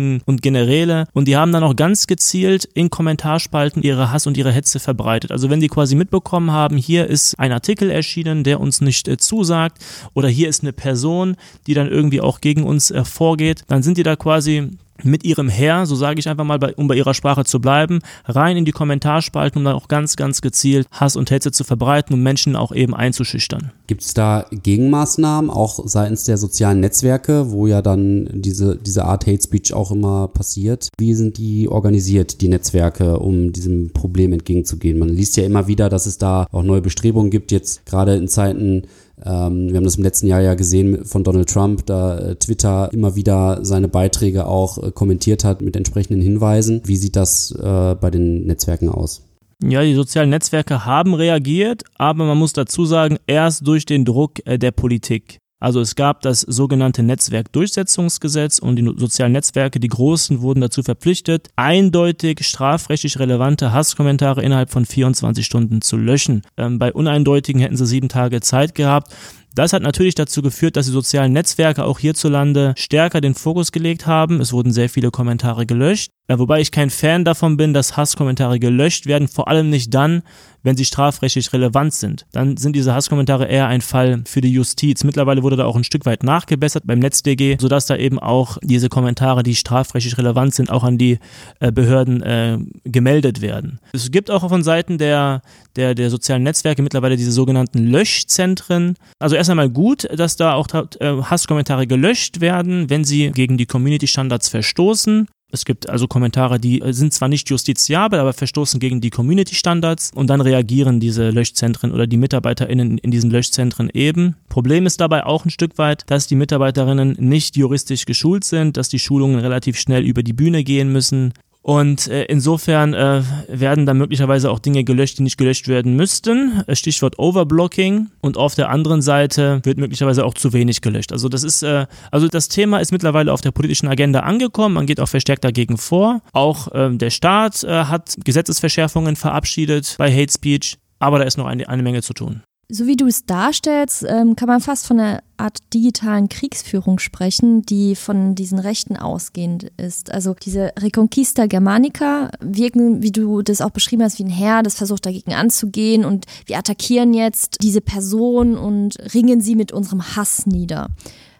Rekruten 0.05 0.23
und 0.27 0.43
Generäle 0.43 1.07
und 1.13 1.29
die 1.29 1.37
haben 1.37 1.53
dann 1.53 1.63
auch 1.63 1.77
ganz 1.77 2.07
gezielt 2.07 2.65
in 2.75 2.91
Kommentarspalten 2.91 3.83
ihre 3.83 4.11
Hass 4.11 4.27
und 4.27 4.37
ihre 4.37 4.53
Hetze 4.53 4.79
verbreitet. 4.79 5.33
Also 5.33 5.51
wenn 5.51 5.61
die 5.61 5.69
quasi 5.69 5.95
mitbekommen 5.95 6.51
haben, 6.51 6.77
hier 6.77 7.07
ist 7.07 7.39
ein 7.39 7.53
Artikel 7.53 7.91
erschienen, 7.91 8.45
der 8.45 8.61
uns 8.61 8.81
nicht 8.81 9.09
äh, 9.09 9.17
zusagt 9.17 9.79
oder 10.15 10.29
hier 10.29 10.49
ist 10.49 10.63
eine 10.63 10.73
Person, 10.73 11.37
die 11.67 11.75
dann 11.75 11.89
irgendwie 11.89 12.21
auch 12.21 12.41
gegen 12.41 12.65
uns 12.65 12.91
äh, 12.91 13.05
vorgeht, 13.05 13.63
dann 13.69 13.83
sind 13.83 13.99
die 13.99 14.03
da 14.03 14.17
quasi 14.17 14.71
mit 15.05 15.25
ihrem 15.25 15.49
Herr, 15.49 15.87
so 15.87 15.95
sage 15.95 16.21
ich 16.21 16.29
einfach 16.29 16.45
mal, 16.45 16.59
um 16.77 16.89
bei 16.89 16.97
ihrer 16.97 17.15
Sprache 17.15 17.45
zu 17.45 17.61
bleiben, 17.61 18.01
rein 18.27 18.57
in 18.57 18.65
die 18.65 18.73
Kommentarspalten, 18.73 19.59
um 19.59 19.65
dann 19.65 19.75
auch 19.75 19.89
ganz, 19.89 20.17
ganz 20.17 20.41
gezielt 20.41 20.87
Hass 20.91 21.17
und 21.17 21.31
Hetze 21.31 21.53
zu 21.53 21.65
verbreiten 21.65 22.15
und 22.15 22.23
Menschen 22.23 22.57
auch 22.57 22.73
eben 22.73 22.95
einzuschüchtern. 22.95 23.73
Gibt 23.87 24.03
es 24.03 24.15
da 24.15 24.47
Gegenmaßnahmen, 24.51 25.51
auch 25.51 25.81
seitens 25.85 26.25
der 26.25 26.39
sozialen 26.39 26.81
Netzwerke, 26.81 27.51
wo 27.51 27.67
ja 27.67 27.83
dann 27.83 28.29
diese, 28.33 28.77
diese 28.77 29.05
Art 29.05 29.27
Hate 29.27 29.43
Speech 29.43 29.75
auch 29.75 29.91
immer 29.91 30.29
passiert? 30.29 30.89
Wie 30.99 31.15
sind 31.15 31.39
die 31.39 31.69
organisiert, 31.69 32.41
die 32.41 32.49
Netzwerke, 32.49 33.19
um 33.19 33.53
diesem 33.53 33.91
Problem 33.91 34.33
entgegenzugehen? 34.33 34.99
Man 34.99 35.11
liest 35.11 35.37
ja 35.37 35.45
immer 35.45 35.67
wieder, 35.67 35.89
dass 35.89 36.07
es 36.07 36.19
da 36.19 36.47
auch 36.51 36.63
neue 36.63 36.81
Bestrebungen 36.81 37.31
gibt, 37.31 37.53
jetzt 37.53 37.85
gerade 37.87 38.15
in 38.17 38.29
Zeiten 38.29 38.85
ähm, 39.23 39.71
wir 39.71 39.77
haben 39.77 39.85
das 39.85 39.97
im 39.97 40.03
letzten 40.03 40.27
Jahr 40.27 40.41
ja 40.41 40.55
gesehen 40.55 41.05
von 41.05 41.25
Donald 41.25 41.49
Trump, 41.49 41.87
da 41.87 42.19
äh, 42.19 42.37
Twitter 42.37 42.91
immer 42.93 43.15
wieder 43.15 43.65
seine 43.65 43.89
Beiträge 43.89 44.47
auch 44.47 44.79
äh, 44.79 44.91
kommentiert 44.91 45.45
hat 45.45 45.63
mit 45.63 45.77
entsprechenden 45.77 46.21
Hinweisen. 46.21 46.83
Wie 46.85 46.97
sieht 46.97 47.17
das 47.17 47.53
äh, 47.53 47.95
bei 47.95 48.11
den 48.11 48.47
Netzwerken 48.47 48.89
aus? 48.89 49.29
Ja, 49.63 49.83
die 49.83 49.95
sozialen 49.95 50.31
Netzwerke 50.31 50.85
haben 50.85 51.15
reagiert, 51.15 51.85
aber 51.97 52.25
man 52.25 52.37
muss 52.37 52.53
dazu 52.53 52.85
sagen, 52.85 53.19
erst 53.27 53.67
durch 53.67 53.87
den 53.87 54.05
Druck 54.05 54.41
der 54.45 54.73
Politik. 54.73 55.39
Also 55.61 55.81
es 55.81 55.95
gab 55.95 56.21
das 56.21 56.41
sogenannte 56.41 57.03
Netzwerkdurchsetzungsgesetz 57.03 58.59
und 58.59 58.77
die 58.77 58.85
sozialen 58.97 59.33
Netzwerke, 59.33 59.81
die 59.81 59.89
großen, 59.89 60.43
wurden 60.43 60.61
dazu 60.61 60.83
verpflichtet, 60.83 61.49
eindeutig 61.57 62.47
strafrechtlich 62.47 63.19
relevante 63.19 63.73
Hasskommentare 63.73 64.43
innerhalb 64.43 64.71
von 64.71 64.85
24 64.85 65.47
Stunden 65.47 65.81
zu 65.81 65.97
löschen. 65.97 66.43
Ähm, 66.57 66.79
bei 66.79 66.93
uneindeutigen 66.93 67.61
hätten 67.61 67.77
sie 67.77 67.87
sieben 67.87 68.09
Tage 68.09 68.41
Zeit 68.41 68.75
gehabt. 68.75 69.15
Das 69.55 69.73
hat 69.73 69.83
natürlich 69.83 70.17
dazu 70.17 70.43
geführt, 70.43 70.77
dass 70.77 70.87
die 70.87 70.93
sozialen 70.93 71.33
Netzwerke 71.33 71.85
auch 71.85 72.01
hierzulande 72.01 72.75
stärker 72.77 73.21
den 73.21 73.35
Fokus 73.35 73.71
gelegt 73.71 74.07
haben. 74.07 74.41
Es 74.41 74.53
wurden 74.53 74.73
sehr 74.73 74.89
viele 74.89 75.13
Kommentare 75.13 75.65
gelöscht. 75.65 76.11
Wobei 76.27 76.61
ich 76.63 76.71
kein 76.71 76.89
Fan 76.89 77.27
davon 77.27 77.59
bin, 77.59 77.75
dass 77.75 77.99
Hasskommentare 77.99 78.59
gelöscht 78.59 79.05
werden, 79.05 79.29
vor 79.29 79.47
allem 79.47 79.69
nicht 79.69 79.93
dann, 79.93 80.23
wenn 80.63 80.75
sie 80.75 80.87
strafrechtlich 80.87 81.53
relevant 81.53 81.93
sind. 81.93 82.25
Dann 82.33 82.57
sind 82.57 82.75
diese 82.75 82.95
Hasskommentare 82.95 83.45
eher 83.45 83.67
ein 83.67 83.83
Fall 83.83 84.23
für 84.27 84.41
die 84.41 84.51
Justiz. 84.51 85.05
Mittlerweile 85.05 85.43
wurde 85.43 85.57
da 85.57 85.67
auch 85.67 85.77
ein 85.77 85.85
Stück 85.85 86.07
weit 86.07 86.23
nachgebessert 86.23 86.85
beim 86.87 86.99
NetzDG, 86.99 87.59
sodass 87.61 87.85
da 87.85 87.97
eben 87.97 88.19
auch 88.19 88.57
diese 88.63 88.89
Kommentare, 88.89 89.43
die 89.43 89.55
strafrechtlich 89.55 90.17
relevant 90.17 90.55
sind, 90.55 90.71
auch 90.71 90.83
an 90.83 90.97
die 90.97 91.19
äh, 91.61 91.71
Behörden 91.71 92.23
äh, 92.23 92.59
gemeldet 92.85 93.43
werden. 93.43 93.79
Es 93.93 94.11
gibt 94.11 94.31
auch 94.31 94.49
von 94.49 94.63
Seiten 94.63 94.97
der, 94.97 95.43
der, 95.77 95.95
der 95.95 96.09
sozialen 96.09 96.43
Netzwerke 96.43 96.81
mittlerweile 96.81 97.19
diese 97.19 97.33
sogenannten 97.33 97.87
Löschzentren. 97.87 98.95
Also 99.19 99.37
erst 99.45 99.51
einmal 99.51 99.69
gut, 99.69 100.09
dass 100.17 100.37
da 100.37 100.55
auch 100.55 100.67
äh, 100.73 101.23
Hasskommentare 101.23 101.87
gelöscht 101.87 102.41
werden, 102.41 102.89
wenn 102.89 103.05
sie 103.05 103.31
gegen 103.31 103.59
die 103.59 103.67
Community-Standards 103.67 104.49
verstoßen. 104.49 105.29
Es 105.53 105.67
gibt 105.67 105.89
also 105.89 106.09
Kommentare, 106.09 106.59
die 106.59 106.81
äh, 106.81 106.95
sind 106.95 107.13
zwar 107.13 107.29
nicht 107.29 107.51
justiziabel, 107.51 108.19
aber 108.19 108.33
verstoßen 108.33 108.81
gegen 108.81 109.03
die 109.03 109.11
Community-Standards 109.11 110.13
und 110.15 110.29
dann 110.29 110.41
reagieren 110.41 110.99
diese 110.99 111.29
Löschzentren 111.29 111.93
oder 111.93 112.07
die 112.07 112.17
MitarbeiterInnen 112.17 112.97
in 112.97 113.11
diesen 113.11 113.31
Löschzentren 113.31 113.91
eben. 113.93 114.37
Problem 114.49 114.87
ist 114.87 115.03
dabei 115.03 115.27
auch 115.27 115.45
ein 115.45 115.51
Stück 115.51 115.77
weit, 115.77 116.05
dass 116.07 116.27
die 116.27 116.37
Mitarbeiterinnen 116.37 117.17
nicht 117.19 117.57
juristisch 117.57 118.07
geschult 118.07 118.45
sind, 118.45 118.79
dass 118.79 118.89
die 118.89 118.99
Schulungen 118.99 119.39
relativ 119.39 119.79
schnell 119.79 120.05
über 120.05 120.23
die 120.23 120.33
Bühne 120.33 120.65
gehen 120.65 120.91
müssen 120.91 121.35
und 121.65 122.09
äh, 122.09 122.25
insofern 122.25 122.93
äh, 122.93 123.23
werden 123.49 123.87
da 123.87 123.95
möglicherweise 123.95 124.51
auch 124.51 124.59
Dinge 124.59 124.85
gelöscht, 124.85 125.17
die 125.17 125.23
nicht 125.23 125.39
gelöscht 125.39 125.67
werden 125.67 125.97
müssten. 125.97 126.63
Äh, 126.67 126.77
Stichwort 126.77 127.19
Overblocking. 127.19 128.11
Und 128.21 128.37
auf 128.37 128.55
der 128.55 128.69
anderen 128.69 129.01
Seite 129.01 129.63
wird 129.65 129.79
möglicherweise 129.79 130.27
auch 130.27 130.35
zu 130.35 130.53
wenig 130.53 130.83
gelöscht. 130.83 131.11
Also 131.11 131.31
das 131.31 131.43
ist, 131.43 131.63
äh, 131.63 131.87
also 132.11 132.29
das 132.29 132.49
Thema 132.49 132.81
ist 132.81 132.93
mittlerweile 132.93 133.33
auf 133.33 133.41
der 133.41 133.51
politischen 133.51 133.89
Agenda 133.89 134.21
angekommen. 134.21 134.75
Man 134.75 134.85
geht 134.85 135.01
auch 135.01 135.09
verstärkt 135.09 135.43
dagegen 135.43 135.79
vor. 135.79 136.21
Auch 136.35 136.71
äh, 136.73 136.95
der 136.95 137.09
Staat 137.09 137.65
äh, 137.65 137.85
hat 137.85 138.15
Gesetzesverschärfungen 138.23 139.17
verabschiedet 139.17 139.95
bei 139.97 140.13
Hate 140.13 140.35
Speech. 140.35 140.77
Aber 140.99 141.19
da 141.19 141.25
ist 141.25 141.39
noch 141.39 141.47
eine, 141.47 141.67
eine 141.67 141.83
Menge 141.83 142.03
zu 142.03 142.13
tun. 142.13 142.43
So 142.75 142.89
wie 142.89 142.97
du 142.97 143.07
es 143.07 143.25
darstellst, 143.25 144.05
ähm, 144.09 144.35
kann 144.35 144.49
man 144.49 144.61
fast 144.61 144.89
von 144.89 144.99
einer 144.99 145.23
Art 145.37 145.59
digitalen 145.73 146.29
Kriegsführung 146.29 146.99
sprechen, 146.99 147.63
die 147.63 147.95
von 147.95 148.35
diesen 148.35 148.59
Rechten 148.59 148.97
ausgehend 148.97 149.71
ist. 149.77 150.11
Also 150.11 150.35
diese 150.35 150.73
Reconquista 150.81 151.47
Germanica 151.47 152.33
wirken, 152.41 153.01
wie 153.01 153.13
du 153.13 153.43
das 153.43 153.61
auch 153.61 153.71
beschrieben 153.71 154.03
hast, 154.03 154.19
wie 154.19 154.25
ein 154.25 154.29
Herr, 154.29 154.65
das 154.65 154.75
versucht 154.75 155.07
dagegen 155.07 155.35
anzugehen 155.35 156.05
und 156.05 156.27
wir 156.47 156.59
attackieren 156.59 157.15
jetzt 157.15 157.59
diese 157.63 157.81
Person 157.81 158.59
und 158.59 158.97
ringen 159.15 159.41
sie 159.41 159.55
mit 159.55 159.71
unserem 159.71 160.17
Hass 160.17 160.45
nieder. 160.45 160.89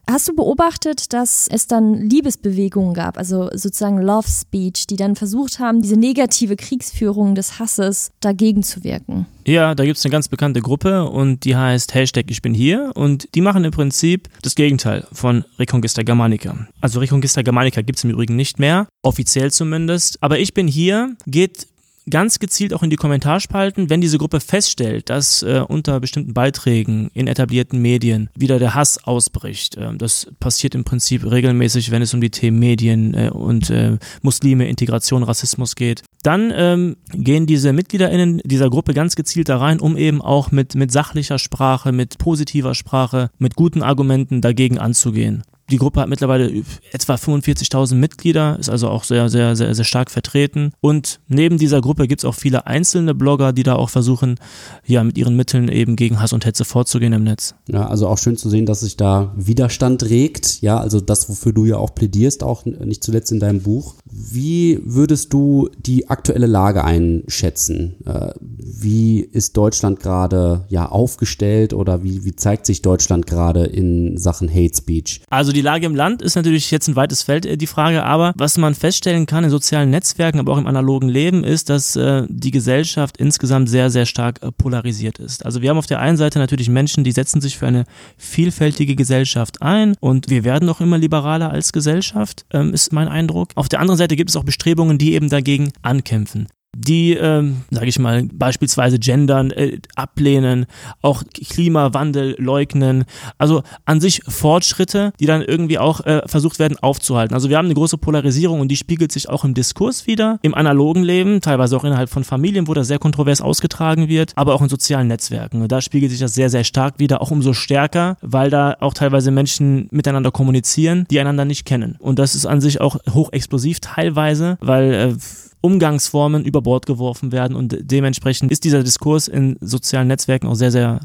Hast 0.07 0.29
du 0.29 0.35
beobachtet, 0.35 1.13
dass 1.15 1.49
es 1.51 1.67
dann 1.67 1.95
Liebesbewegungen 1.95 2.93
gab, 2.93 3.17
also 3.17 3.49
sozusagen 3.55 3.99
Love 3.99 4.29
Speech, 4.29 4.87
die 4.87 4.97
dann 4.97 5.17
versucht 5.17 5.59
haben, 5.59 5.81
diese 5.81 5.97
negative 5.97 6.57
Kriegsführung 6.57 7.35
des 7.35 7.59
Hasses 7.59 8.11
dagegen 8.21 8.63
zu 8.63 8.85
wirken? 8.85 9.27
Ja, 9.47 9.75
da 9.75 9.85
gibt 9.85 9.99
es 9.99 10.05
eine 10.05 10.13
ganz 10.13 10.29
bekannte 10.29 10.61
Gruppe 10.61 11.05
und 11.09 11.45
die 11.45 11.57
heißt 11.57 11.95
Hashtag 11.95 12.27
Ich 12.29 12.43
bin 12.43 12.55
hier 12.55 12.93
und 12.95 13.29
die 13.35 13.41
machen 13.41 13.65
im 13.65 13.71
Prinzip 13.71 14.29
das 14.43 14.55
Gegenteil 14.55 15.07
von 15.13 15.45
Reconquista 15.59 16.03
Germanica. 16.03 16.67
Also 16.81 17.01
Reconquista 17.01 17.43
Germanica 17.43 17.83
gibt 17.83 17.99
es 17.99 18.05
im 18.05 18.11
Übrigen 18.11 18.37
nicht 18.37 18.59
mehr, 18.59 18.87
offiziell 19.03 19.51
zumindest, 19.51 20.23
aber 20.23 20.39
Ich 20.39 20.53
bin 20.55 20.69
hier 20.69 21.17
geht 21.27 21.67
ganz 22.09 22.39
gezielt 22.39 22.75
auch 22.75 22.83
in 22.83 22.91
die 22.91 22.97
Kommentarspalten, 22.97 23.91
wenn 23.91 24.01
diese 24.01 24.19
Gruppe 24.19 24.41
feststellt, 24.41 25.11
dass 25.11 25.43
äh, 25.43 25.63
unter 25.67 26.01
bestimmten 26.01 26.35
Beiträgen 26.35 27.11
in 27.15 27.27
etablierten 27.27 27.81
Medien 27.81 28.31
wieder 28.37 28.59
der 28.59 28.75
Hass 28.75 29.03
ausbricht. 29.05 29.77
Äh, 29.77 29.97
das 29.97 30.29
passiert 30.41 30.75
im 30.75 30.85
Prinzip 30.85 31.25
regelmäßig, 31.25 31.91
wenn 31.91 32.03
es 32.03 32.15
um 32.15 32.21
die 32.21 32.31
Themen 32.31 32.59
Medien 32.59 33.15
äh, 33.15 33.31
und 33.31 33.71
äh, 33.71 33.99
Muslime, 34.23 34.69
Integration, 34.69 35.23
Rassismus 35.23 35.77
geht. 35.77 36.03
Dann 36.23 36.53
ähm, 36.55 36.97
gehen 37.13 37.47
diese 37.47 37.73
MitgliederInnen 37.73 38.41
dieser 38.45 38.71
Gruppe 38.71 38.95
ganz 38.95 39.15
gezielt 39.15 39.49
da 39.49 39.59
rein, 39.59 39.81
um 39.81 39.97
eben 39.97 40.23
auch 40.23 40.51
mit, 40.51 40.75
mit 40.75 40.91
sachlicher 40.91 41.39
Sprache, 41.39 41.93
mit 41.93 42.19
positiver 42.19 42.75
Sprache, 42.75 43.31
mit 43.39 43.57
guten 43.57 43.83
Argumenten 43.83 44.41
dagegen 44.41 44.79
anzugehen. 44.79 45.43
Die 45.71 45.79
Gruppe 45.79 46.01
hat 46.01 46.09
mittlerweile 46.09 46.53
etwa 46.93 47.15
45.000 47.15 47.95
Mitglieder, 47.95 48.59
ist 48.59 48.69
also 48.69 48.89
auch 48.89 49.05
sehr, 49.05 49.31
sehr, 49.31 49.57
sehr, 49.57 49.75
sehr 49.75 49.85
stark 49.85 50.11
vertreten. 50.11 50.73
Und 50.81 51.21
neben 51.27 51.57
dieser 51.57 51.81
Gruppe 51.81 52.07
gibt 52.07 52.21
es 52.21 52.25
auch 52.27 52.35
viele 52.35 52.67
einzelne 52.67 53.15
Blogger, 53.15 53.55
die 53.55 53.63
da 53.63 53.77
auch 53.77 53.89
versuchen, 53.89 54.37
ja, 54.85 55.03
mit 55.03 55.17
ihren 55.17 55.37
Mitteln 55.37 55.69
eben 55.69 55.97
gegen 55.97 56.21
Hass 56.21 56.35
und 56.35 56.45
Hetze 56.45 56.67
vorzugehen 56.67 57.15
im 57.15 57.25
Netz. 57.25 57.55
Ja, 57.69 57.87
also 57.87 58.09
auch 58.09 58.19
schön 58.19 58.37
zu 58.37 58.51
sehen, 58.51 58.67
dass 58.67 58.81
sich 58.81 58.99
da 58.99 59.33
Widerstand 59.37 60.03
regt. 60.05 60.61
Ja, 60.61 60.79
also 60.79 61.01
das, 61.01 61.31
wofür 61.31 61.53
du 61.53 61.65
ja 61.65 61.79
auch 61.79 61.95
plädierst, 61.95 62.43
auch 62.43 62.67
nicht 62.67 63.03
zuletzt 63.03 63.33
in 63.33 63.41
deinem 63.41 63.63
Buch. 63.63 63.95
Wie 64.05 64.81
würdest 64.85 65.33
du 65.33 65.71
die 65.79 66.11
aktuelle 66.11 66.47
Lage 66.47 66.85
einschätzen? 66.85 67.95
Äh, 68.05 68.33
wie 68.39 69.21
ist 69.21 69.57
Deutschland 69.57 70.01
gerade 70.01 70.67
ja 70.69 70.91
aufgestellt 70.91 71.73
oder 71.73 72.03
wie, 72.03 72.25
wie 72.25 72.37
zeigt 72.37 72.67
sich 72.67 72.83
Deutschland 72.83 73.27
gerade 73.27 73.65
in 73.65 74.19
Sachen 74.19 74.51
Hate 74.51 74.77
Speech? 74.77 75.23
Also 75.31 75.54
die 75.55 75.63
Lage 75.63 75.87
im 75.87 75.95
Land 75.95 76.23
ist 76.23 76.35
natürlich 76.37 76.71
jetzt 76.71 76.89
ein 76.89 76.97
weites 76.97 77.23
Feld, 77.23 77.47
äh, 77.47 77.57
die 77.57 77.67
Frage, 77.67 78.05
aber 78.05 78.33
was 78.37 78.59
man 78.59 78.75
feststellen 78.75 79.27
kann 79.27 79.45
in 79.45 79.51
sozialen 79.51 79.91
Netzwerken, 79.91 80.39
aber 80.39 80.53
auch 80.53 80.59
im 80.59 80.67
analogen 80.67 81.09
Leben, 81.09 81.45
ist, 81.45 81.71
dass 81.71 81.97
äh, 81.97 82.25
die 82.29 82.51
Gesellschaft 82.51 83.17
insgesamt 83.17 83.69
sehr, 83.69 83.91
sehr 83.91 84.07
stark 84.07 84.43
äh, 84.43 84.53
polarisiert 84.53 85.19
ist. 85.19 85.45
Also 85.45 85.63
wir 85.63 85.71
haben 85.71 85.79
auf 85.79 85.87
der 85.87 86.01
einen 86.01 86.17
Seite 86.17 86.39
natürlich 86.39 86.69
Menschen, 86.69 87.05
die 87.05 87.13
setzen 87.13 87.41
sich 87.41 87.57
für 87.57 87.67
eine 87.67 87.85
vielfältige 88.19 88.97
Gesellschaft 88.97 89.63
ein 89.63 89.95
und 90.01 90.29
wir 90.29 90.45
werden 90.45 90.69
auch 90.69 90.81
immer 90.81 90.99
liberaler 90.99 91.51
als 91.51 91.73
Gesellschaft, 91.73 92.45
ähm, 92.53 92.75
ist 92.75 92.93
mein 92.93 93.09
Eindruck. 93.09 93.51
Auf 93.55 93.69
der 93.69 93.81
anderen 93.81 93.99
Seite 93.99 94.17
gibt 94.17 94.31
es 94.31 94.37
auch 94.37 94.45
Bestrebungen, 94.45 94.99
die 94.99 95.15
eben 95.15 95.29
dagegen 95.29 95.73
ankämpfen. 95.83 96.49
Die, 96.77 97.15
ähm, 97.15 97.63
sage 97.71 97.87
ich 97.87 97.99
mal, 97.99 98.25
beispielsweise 98.33 98.99
gendern, 98.99 99.51
äh, 99.51 99.79
ablehnen, 99.95 100.67
auch 101.03 101.23
Klimawandel 101.33 102.37
leugnen. 102.39 103.05
Also 103.39 103.63
an 103.85 104.01
sich 104.01 104.23
Fortschritte, 104.27 105.13
die 105.21 105.27
dann 105.27 105.43
irgendwie 105.43 105.79
auch 105.79 106.01
äh, 106.01 106.23
versucht 106.27 106.59
werden 106.59 106.79
aufzuhalten. 106.79 107.35
Also 107.35 107.49
wir 107.49 107.59
haben 107.59 107.67
eine 107.67 107.75
große 107.75 107.99
Polarisierung 107.99 108.61
und 108.61 108.69
die 108.69 108.77
spiegelt 108.77 109.13
sich 109.13 109.29
auch 109.29 109.45
im 109.45 109.55
Diskurs 109.55 110.07
wieder, 110.07 110.39
im 110.43 110.55
analogen 110.55 111.03
Leben, 111.03 111.41
teilweise 111.41 111.77
auch 111.77 111.85
innerhalb 111.85 112.11
von 112.11 112.25
Familien, 112.25 112.69
wo 112.69 112.75
das 112.75 112.89
sehr 112.89 112.99
kontrovers 112.99 113.41
ausgetragen 113.41 114.09
wird, 114.09 114.33
aber 114.37 114.55
auch 114.55 114.63
in 114.63 114.69
sozialen 114.69 115.09
Netzwerken. 115.09 115.63
Und 115.63 115.73
da 115.73 115.81
spiegelt 115.81 116.11
sich 116.11 116.21
das 116.21 116.35
sehr, 116.35 116.51
sehr 116.51 116.65
stark 116.65 116.99
wieder, 116.99 117.23
auch 117.23 117.31
umso 117.31 117.53
stärker, 117.53 118.17
weil 118.21 118.51
da 118.51 118.77
auch 118.81 118.95
teilweise 118.95 119.31
Menschen 119.31 119.89
miteinander 119.91 120.31
kommunizieren, 120.31 121.07
die 121.11 121.21
einander 121.21 121.45
nicht 121.45 121.65
kennen. 121.65 121.97
Und 121.99 122.19
das 122.19 122.35
ist 122.35 122.47
an 122.47 122.61
sich 122.61 122.81
auch 122.81 122.97
hochexplosiv 123.11 123.81
teilweise, 123.81 124.59
weil 124.61 124.93
äh, 124.93 125.15
Umgangsformen 125.65 126.45
über 126.45 126.61
Bord 126.61 126.85
geworfen 126.85 127.33
werden 127.33 127.57
und 127.57 127.75
dementsprechend 127.81 128.53
ist 128.53 128.65
dieser 128.65 128.83
Diskurs 128.83 129.29
in 129.29 129.57
sozialen 129.63 130.09
Netzwerken 130.09 130.47
auch 130.47 130.57
sehr, 130.57 130.71
sehr 130.71 131.01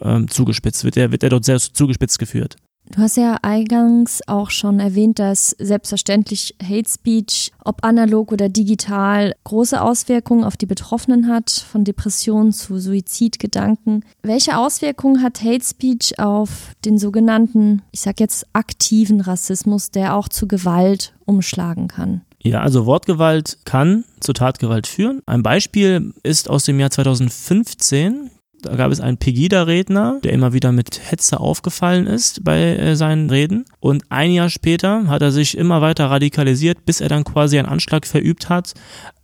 ähm, 0.00 0.28
zugespitzt, 0.28 0.82
wird 0.82 0.96
er, 0.96 1.12
wird 1.12 1.22
er 1.22 1.30
dort 1.30 1.44
sehr 1.44 1.60
zugespitzt 1.60 2.18
geführt. 2.18 2.56
Du 2.90 3.00
hast 3.00 3.16
ja 3.16 3.38
eingangs 3.42 4.20
auch 4.26 4.50
schon 4.50 4.80
erwähnt, 4.80 5.20
dass 5.20 5.50
selbstverständlich 5.50 6.56
Hate 6.60 6.90
Speech, 6.90 7.52
ob 7.64 7.84
analog 7.84 8.32
oder 8.32 8.48
digital, 8.48 9.34
große 9.44 9.80
Auswirkungen 9.80 10.42
auf 10.42 10.56
die 10.56 10.66
Betroffenen 10.66 11.28
hat, 11.28 11.50
von 11.50 11.84
Depressionen 11.84 12.52
zu 12.52 12.80
Suizidgedanken. 12.80 14.04
Welche 14.22 14.58
Auswirkungen 14.58 15.22
hat 15.22 15.44
Hate 15.44 15.64
Speech 15.64 16.18
auf 16.18 16.72
den 16.84 16.98
sogenannten, 16.98 17.82
ich 17.92 18.00
sag 18.00 18.18
jetzt 18.18 18.46
aktiven 18.52 19.20
Rassismus, 19.20 19.92
der 19.92 20.16
auch 20.16 20.28
zu 20.28 20.48
Gewalt 20.48 21.14
umschlagen 21.24 21.86
kann? 21.86 22.22
Ja, 22.42 22.60
also 22.60 22.86
Wortgewalt 22.86 23.58
kann 23.64 24.04
zu 24.18 24.32
Tatgewalt 24.32 24.88
führen. 24.88 25.22
Ein 25.26 25.42
Beispiel 25.42 26.12
ist 26.24 26.50
aus 26.50 26.64
dem 26.64 26.80
Jahr 26.80 26.90
2015. 26.90 28.30
Da 28.62 28.76
gab 28.76 28.92
es 28.92 29.00
einen 29.00 29.18
Pegida-Redner, 29.18 30.20
der 30.22 30.32
immer 30.32 30.52
wieder 30.52 30.70
mit 30.70 31.00
Hetze 31.10 31.40
aufgefallen 31.40 32.06
ist 32.06 32.44
bei 32.44 32.60
äh, 32.60 32.96
seinen 32.96 33.28
Reden. 33.28 33.64
Und 33.80 34.04
ein 34.08 34.30
Jahr 34.30 34.50
später 34.50 35.08
hat 35.08 35.20
er 35.20 35.32
sich 35.32 35.58
immer 35.58 35.80
weiter 35.80 36.06
radikalisiert, 36.06 36.84
bis 36.84 37.00
er 37.00 37.08
dann 37.08 37.24
quasi 37.24 37.58
einen 37.58 37.68
Anschlag 37.68 38.06
verübt 38.06 38.48
hat 38.48 38.74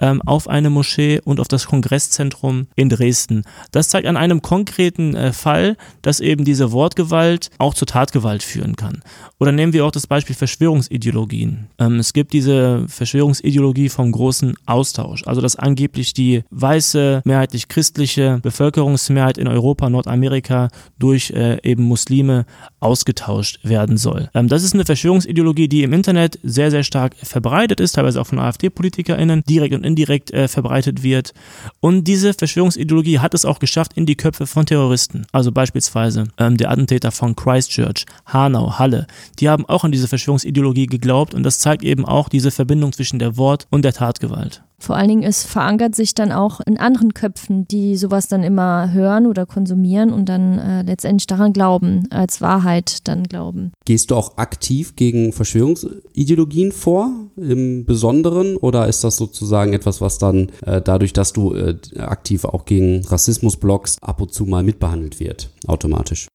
ähm, 0.00 0.22
auf 0.22 0.48
eine 0.48 0.70
Moschee 0.70 1.20
und 1.24 1.40
auf 1.40 1.48
das 1.48 1.66
Kongresszentrum 1.66 2.66
in 2.74 2.88
Dresden. 2.88 3.44
Das 3.70 3.88
zeigt 3.88 4.06
an 4.06 4.16
einem 4.16 4.42
konkreten 4.42 5.14
äh, 5.14 5.32
Fall, 5.32 5.76
dass 6.02 6.20
eben 6.20 6.44
diese 6.44 6.72
Wortgewalt 6.72 7.50
auch 7.58 7.74
zur 7.74 7.86
Tatgewalt 7.86 8.42
führen 8.42 8.76
kann. 8.76 9.02
Oder 9.38 9.52
nehmen 9.52 9.72
wir 9.72 9.84
auch 9.84 9.90
das 9.90 10.06
Beispiel 10.06 10.34
Verschwörungsideologien. 10.34 11.68
Ähm, 11.78 11.98
es 11.98 12.12
gibt 12.12 12.32
diese 12.32 12.84
Verschwörungsideologie 12.88 13.88
vom 13.88 14.12
großen 14.12 14.54
Austausch, 14.66 15.22
also 15.26 15.40
dass 15.40 15.56
angeblich 15.56 16.12
die 16.12 16.42
weiße, 16.50 17.22
mehrheitlich 17.24 17.68
christliche 17.68 18.40
Bevölkerungsmehrheit 18.42 19.27
in 19.36 19.48
Europa, 19.48 19.90
Nordamerika 19.90 20.68
durch 20.98 21.30
äh, 21.30 21.58
eben 21.62 21.82
Muslime 21.82 22.46
ausgetauscht 22.80 23.58
werden 23.62 23.96
soll. 23.96 24.30
Ähm, 24.34 24.48
das 24.48 24.62
ist 24.62 24.74
eine 24.74 24.84
Verschwörungsideologie, 24.84 25.68
die 25.68 25.82
im 25.82 25.92
Internet 25.92 26.38
sehr, 26.42 26.70
sehr 26.70 26.84
stark 26.84 27.16
verbreitet 27.22 27.80
ist, 27.80 27.92
teilweise 27.92 28.20
auch 28.20 28.26
von 28.26 28.38
AfD-PolitikerInnen, 28.38 29.42
direkt 29.48 29.74
und 29.74 29.84
indirekt 29.84 30.30
äh, 30.30 30.48
verbreitet 30.48 31.02
wird. 31.02 31.34
Und 31.80 32.04
diese 32.04 32.32
Verschwörungsideologie 32.32 33.18
hat 33.18 33.34
es 33.34 33.44
auch 33.44 33.58
geschafft 33.58 33.92
in 33.94 34.06
die 34.06 34.16
Köpfe 34.16 34.46
von 34.46 34.64
Terroristen. 34.64 35.26
Also 35.32 35.52
beispielsweise 35.52 36.28
ähm, 36.38 36.56
der 36.56 36.70
Attentäter 36.70 37.10
von 37.10 37.36
Christchurch, 37.36 38.06
Hanau, 38.24 38.78
Halle. 38.78 39.06
Die 39.40 39.48
haben 39.48 39.66
auch 39.66 39.84
an 39.84 39.92
diese 39.92 40.08
Verschwörungsideologie 40.08 40.86
geglaubt 40.86 41.34
und 41.34 41.42
das 41.42 41.58
zeigt 41.58 41.82
eben 41.82 42.04
auch 42.04 42.28
diese 42.28 42.50
Verbindung 42.50 42.92
zwischen 42.92 43.18
der 43.18 43.36
Wort- 43.36 43.66
und 43.70 43.82
der 43.82 43.92
Tatgewalt. 43.92 44.62
Vor 44.80 44.96
allen 44.96 45.08
Dingen, 45.08 45.22
es 45.24 45.42
verankert 45.44 45.96
sich 45.96 46.14
dann 46.14 46.30
auch 46.30 46.60
in 46.60 46.78
anderen 46.78 47.12
Köpfen, 47.12 47.66
die 47.66 47.96
sowas 47.96 48.28
dann 48.28 48.44
immer 48.44 48.92
hören 48.92 49.26
oder 49.26 49.44
konsumieren 49.44 50.12
und 50.12 50.28
dann 50.28 50.58
äh, 50.58 50.82
letztendlich 50.82 51.26
daran 51.26 51.52
glauben, 51.52 52.06
als 52.10 52.40
Wahrheit 52.40 53.08
dann 53.08 53.24
glauben. 53.24 53.72
Gehst 53.84 54.10
du 54.10 54.14
auch 54.14 54.36
aktiv 54.38 54.94
gegen 54.94 55.32
Verschwörungsideologien 55.32 56.72
vor, 56.72 57.10
im 57.36 57.84
Besonderen, 57.86 58.56
oder 58.56 58.86
ist 58.86 59.02
das 59.02 59.16
sozusagen 59.16 59.72
etwas, 59.72 60.00
was 60.00 60.18
dann 60.18 60.50
äh, 60.64 60.80
dadurch, 60.80 61.12
dass 61.12 61.32
du 61.32 61.54
äh, 61.54 61.76
aktiv 61.98 62.44
auch 62.44 62.64
gegen 62.64 63.04
Rassismus 63.04 63.56
bloggst, 63.56 63.98
ab 64.02 64.20
und 64.20 64.32
zu 64.32 64.44
mal 64.44 64.62
mitbehandelt 64.62 65.18
wird, 65.18 65.50
automatisch? 65.66 66.28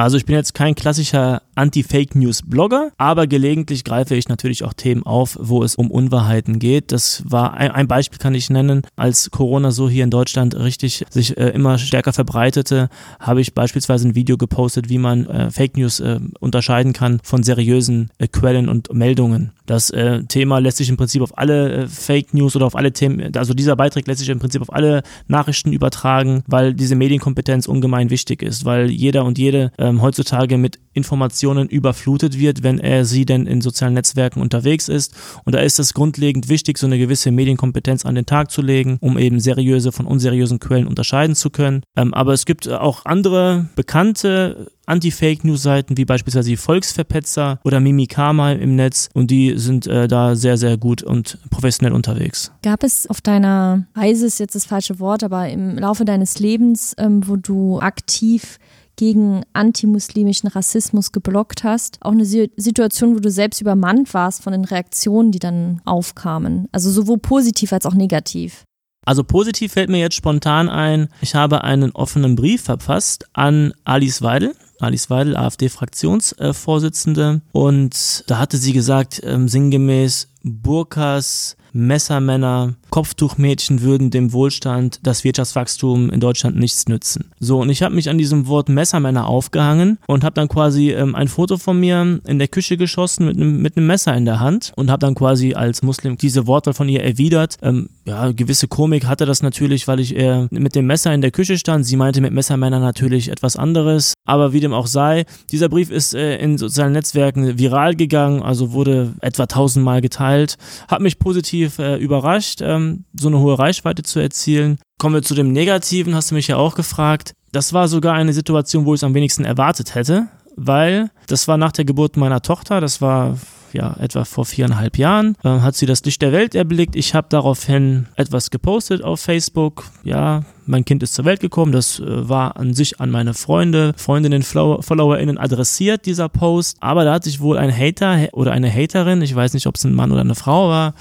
Also 0.00 0.16
ich 0.16 0.24
bin 0.24 0.34
jetzt 0.34 0.54
kein 0.54 0.74
klassischer 0.74 1.42
Anti-Fake 1.56 2.14
News-Blogger, 2.14 2.90
aber 2.96 3.26
gelegentlich 3.26 3.84
greife 3.84 4.14
ich 4.14 4.30
natürlich 4.30 4.64
auch 4.64 4.72
Themen 4.72 5.02
auf, 5.02 5.36
wo 5.38 5.62
es 5.62 5.74
um 5.74 5.90
Unwahrheiten 5.90 6.58
geht. 6.58 6.90
Das 6.90 7.22
war 7.26 7.52
ein, 7.52 7.86
Beispiel 7.86 8.18
kann 8.18 8.34
ich 8.34 8.48
nennen, 8.48 8.80
als 8.96 9.30
Corona 9.30 9.72
so 9.72 9.90
hier 9.90 10.04
in 10.04 10.10
Deutschland 10.10 10.56
richtig 10.56 11.04
sich 11.10 11.36
äh, 11.36 11.50
immer 11.50 11.76
stärker 11.76 12.14
verbreitete, 12.14 12.88
habe 13.18 13.42
ich 13.42 13.52
beispielsweise 13.52 14.08
ein 14.08 14.14
Video 14.14 14.38
gepostet, 14.38 14.88
wie 14.88 14.96
man 14.96 15.26
äh, 15.26 15.50
Fake 15.50 15.76
News 15.76 16.00
äh, 16.00 16.18
unterscheiden 16.40 16.94
kann 16.94 17.20
von 17.22 17.42
seriösen 17.42 18.08
äh, 18.16 18.26
Quellen 18.26 18.70
und 18.70 18.94
Meldungen. 18.94 19.52
Das 19.70 19.88
äh, 19.90 20.24
Thema 20.24 20.58
lässt 20.58 20.78
sich 20.78 20.88
im 20.88 20.96
Prinzip 20.96 21.22
auf 21.22 21.38
alle 21.38 21.84
äh, 21.84 21.86
Fake 21.86 22.34
News 22.34 22.56
oder 22.56 22.66
auf 22.66 22.74
alle 22.74 22.92
Themen, 22.92 23.36
also 23.36 23.54
dieser 23.54 23.76
Beitrag 23.76 24.04
lässt 24.08 24.18
sich 24.18 24.28
im 24.28 24.40
Prinzip 24.40 24.60
auf 24.62 24.72
alle 24.72 25.04
Nachrichten 25.28 25.72
übertragen, 25.72 26.42
weil 26.48 26.74
diese 26.74 26.96
Medienkompetenz 26.96 27.68
ungemein 27.68 28.10
wichtig 28.10 28.42
ist, 28.42 28.64
weil 28.64 28.90
jeder 28.90 29.24
und 29.24 29.38
jede 29.38 29.70
ähm, 29.78 30.02
heutzutage 30.02 30.58
mit 30.58 30.80
Informationen 30.92 31.68
überflutet 31.68 32.38
wird, 32.38 32.62
wenn 32.62 32.78
er 32.78 33.04
sie 33.04 33.24
denn 33.24 33.46
in 33.46 33.60
sozialen 33.60 33.94
Netzwerken 33.94 34.40
unterwegs 34.40 34.88
ist. 34.88 35.14
Und 35.44 35.54
da 35.54 35.60
ist 35.60 35.78
es 35.78 35.94
grundlegend 35.94 36.48
wichtig, 36.48 36.78
so 36.78 36.86
eine 36.86 36.98
gewisse 36.98 37.30
Medienkompetenz 37.30 38.04
an 38.04 38.14
den 38.14 38.26
Tag 38.26 38.50
zu 38.50 38.62
legen, 38.62 38.98
um 39.00 39.18
eben 39.18 39.40
seriöse 39.40 39.92
von 39.92 40.06
unseriösen 40.06 40.58
Quellen 40.58 40.86
unterscheiden 40.86 41.36
zu 41.36 41.50
können. 41.50 41.82
Ähm, 41.96 42.14
aber 42.14 42.32
es 42.32 42.44
gibt 42.44 42.68
auch 42.68 43.04
andere 43.04 43.68
bekannte 43.76 44.68
Anti-Fake-News-Seiten 44.86 45.96
wie 45.96 46.04
beispielsweise 46.04 46.50
die 46.50 46.56
Volksverpetzer 46.56 47.60
oder 47.64 47.80
Mimikama 47.80 48.52
im 48.52 48.74
Netz 48.74 49.08
und 49.14 49.30
die 49.30 49.56
sind 49.56 49.86
äh, 49.86 50.08
da 50.08 50.34
sehr, 50.34 50.56
sehr 50.56 50.76
gut 50.76 51.02
und 51.02 51.38
professionell 51.50 51.92
unterwegs. 51.92 52.50
Gab 52.62 52.82
es 52.82 53.06
auf 53.06 53.20
deiner 53.20 53.86
Reise, 53.94 54.26
ist 54.26 54.40
jetzt 54.40 54.56
das 54.56 54.64
falsche 54.64 54.98
Wort, 54.98 55.22
aber 55.22 55.48
im 55.48 55.78
Laufe 55.78 56.04
deines 56.04 56.40
Lebens, 56.40 56.94
ähm, 56.98 57.26
wo 57.26 57.36
du 57.36 57.78
aktiv 57.78 58.58
gegen 58.96 59.42
antimuslimischen 59.52 60.48
Rassismus 60.48 61.12
geblockt 61.12 61.64
hast. 61.64 61.98
Auch 62.00 62.12
eine 62.12 62.24
Situation, 62.24 63.14
wo 63.14 63.20
du 63.20 63.30
selbst 63.30 63.60
übermannt 63.60 64.14
warst 64.14 64.42
von 64.42 64.52
den 64.52 64.64
Reaktionen, 64.64 65.32
die 65.32 65.38
dann 65.38 65.82
aufkamen. 65.84 66.66
Also 66.72 66.90
sowohl 66.90 67.18
positiv 67.18 67.72
als 67.72 67.86
auch 67.86 67.94
negativ. 67.94 68.64
Also 69.06 69.24
positiv 69.24 69.72
fällt 69.72 69.88
mir 69.90 69.98
jetzt 69.98 70.16
spontan 70.16 70.68
ein, 70.68 71.08
ich 71.22 71.34
habe 71.34 71.64
einen 71.64 71.92
offenen 71.92 72.36
Brief 72.36 72.62
verfasst 72.62 73.24
an 73.32 73.72
Alice 73.84 74.20
Weidel. 74.22 74.54
Alice 74.78 75.08
Weidel, 75.10 75.36
AfD-Fraktionsvorsitzende. 75.36 77.40
Und 77.52 78.24
da 78.26 78.38
hatte 78.38 78.56
sie 78.56 78.72
gesagt, 78.72 79.20
ähm, 79.24 79.48
sinngemäß, 79.48 80.28
Burkas, 80.42 81.56
Messermänner, 81.72 82.74
Kopftuchmädchen 82.90 83.82
würden 83.82 84.10
dem 84.10 84.32
Wohlstand, 84.32 85.00
das 85.02 85.24
Wirtschaftswachstum 85.24 86.10
in 86.10 86.20
Deutschland 86.20 86.56
nichts 86.56 86.88
nützen. 86.88 87.30
So, 87.38 87.60
und 87.60 87.70
ich 87.70 87.82
habe 87.82 87.94
mich 87.94 88.10
an 88.10 88.18
diesem 88.18 88.46
Wort 88.46 88.68
Messermänner 88.68 89.26
aufgehangen 89.26 89.98
und 90.06 90.24
habe 90.24 90.34
dann 90.34 90.48
quasi 90.48 90.90
ähm, 90.90 91.14
ein 91.14 91.28
Foto 91.28 91.56
von 91.56 91.78
mir 91.78 92.20
in 92.26 92.38
der 92.38 92.48
Küche 92.48 92.76
geschossen 92.76 93.26
mit 93.26 93.36
einem 93.36 93.62
mit 93.62 93.76
Messer 93.76 94.16
in 94.16 94.24
der 94.24 94.40
Hand 94.40 94.72
und 94.76 94.90
habe 94.90 95.00
dann 95.00 95.14
quasi 95.14 95.54
als 95.54 95.82
Muslim 95.82 96.16
diese 96.16 96.46
Worte 96.46 96.74
von 96.74 96.88
ihr 96.88 97.02
erwidert. 97.02 97.56
Ähm, 97.62 97.88
ja, 98.04 98.32
gewisse 98.32 98.68
Komik 98.68 99.06
hatte 99.06 99.26
das 99.26 99.42
natürlich, 99.42 99.86
weil 99.86 100.00
ich 100.00 100.16
eher 100.16 100.48
mit 100.50 100.74
dem 100.74 100.86
Messer 100.86 101.14
in 101.14 101.20
der 101.20 101.30
Küche 101.30 101.56
stand. 101.58 101.86
Sie 101.86 101.96
meinte 101.96 102.20
mit 102.20 102.32
Messermänner 102.32 102.80
natürlich 102.80 103.28
etwas 103.28 103.56
anderes, 103.56 104.14
aber 104.24 104.52
wie 104.52 104.60
dem 104.60 104.72
auch 104.72 104.86
sei, 104.86 105.24
dieser 105.50 105.68
Brief 105.68 105.90
ist 105.90 106.14
äh, 106.14 106.38
in 106.38 106.58
sozialen 106.58 106.92
Netzwerken 106.92 107.58
viral 107.58 107.94
gegangen, 107.94 108.42
also 108.42 108.72
wurde 108.72 109.14
etwa 109.20 109.46
tausendmal 109.46 110.00
geteilt, 110.00 110.56
hat 110.88 111.00
mich 111.00 111.18
positiv 111.18 111.59
äh, 111.64 111.96
überrascht. 111.96 112.60
Ähm, 112.62 113.04
so 113.14 113.28
eine 113.28 113.38
hohe 113.38 113.58
Reichweite 113.58 114.02
zu 114.02 114.20
erzielen. 114.20 114.78
Kommen 114.98 115.14
wir 115.14 115.22
zu 115.22 115.34
dem 115.34 115.52
Negativen, 115.52 116.14
hast 116.14 116.30
du 116.30 116.34
mich 116.34 116.48
ja 116.48 116.56
auch 116.56 116.74
gefragt. 116.74 117.34
Das 117.52 117.72
war 117.72 117.88
sogar 117.88 118.14
eine 118.14 118.32
Situation, 118.32 118.84
wo 118.84 118.94
ich 118.94 119.00
es 119.00 119.04
am 119.04 119.14
wenigsten 119.14 119.44
erwartet 119.44 119.94
hätte, 119.94 120.28
weil 120.56 121.10
das 121.26 121.48
war 121.48 121.56
nach 121.56 121.72
der 121.72 121.84
Geburt 121.84 122.16
meiner 122.16 122.42
Tochter, 122.42 122.80
das 122.80 123.00
war 123.00 123.36
ja, 123.72 123.96
etwa 123.98 124.24
vor 124.24 124.44
viereinhalb 124.44 124.98
Jahren, 124.98 125.36
äh, 125.44 125.48
hat 125.48 125.76
sie 125.76 125.86
das 125.86 126.04
Licht 126.04 126.22
der 126.22 126.32
Welt 126.32 126.54
erblickt. 126.54 126.96
Ich 126.96 127.14
habe 127.14 127.26
daraufhin 127.30 128.06
etwas 128.16 128.50
gepostet 128.50 129.02
auf 129.02 129.20
Facebook. 129.20 129.84
Ja, 130.02 130.44
mein 130.66 130.84
Kind 130.84 131.02
ist 131.02 131.14
zur 131.14 131.24
Welt 131.24 131.40
gekommen. 131.40 131.72
Das 131.72 132.00
äh, 132.00 132.28
war 132.28 132.56
an 132.56 132.74
sich 132.74 133.00
an 133.00 133.10
meine 133.10 133.34
Freunde, 133.34 133.92
Freundinnen, 133.96 134.42
FollowerInnen 134.42 135.38
adressiert, 135.38 136.06
dieser 136.06 136.28
Post. 136.28 136.76
Aber 136.80 137.04
da 137.04 137.14
hat 137.14 137.24
sich 137.24 137.40
wohl 137.40 137.58
ein 137.58 137.76
Hater 137.76 138.28
oder 138.32 138.52
eine 138.52 138.72
Haterin, 138.72 139.22
ich 139.22 139.34
weiß 139.34 139.54
nicht, 139.54 139.66
ob 139.66 139.76
es 139.76 139.84
ein 139.84 139.94
Mann 139.94 140.12
oder 140.12 140.22
eine 140.22 140.34
Frau 140.34 140.68
war, 140.68 140.94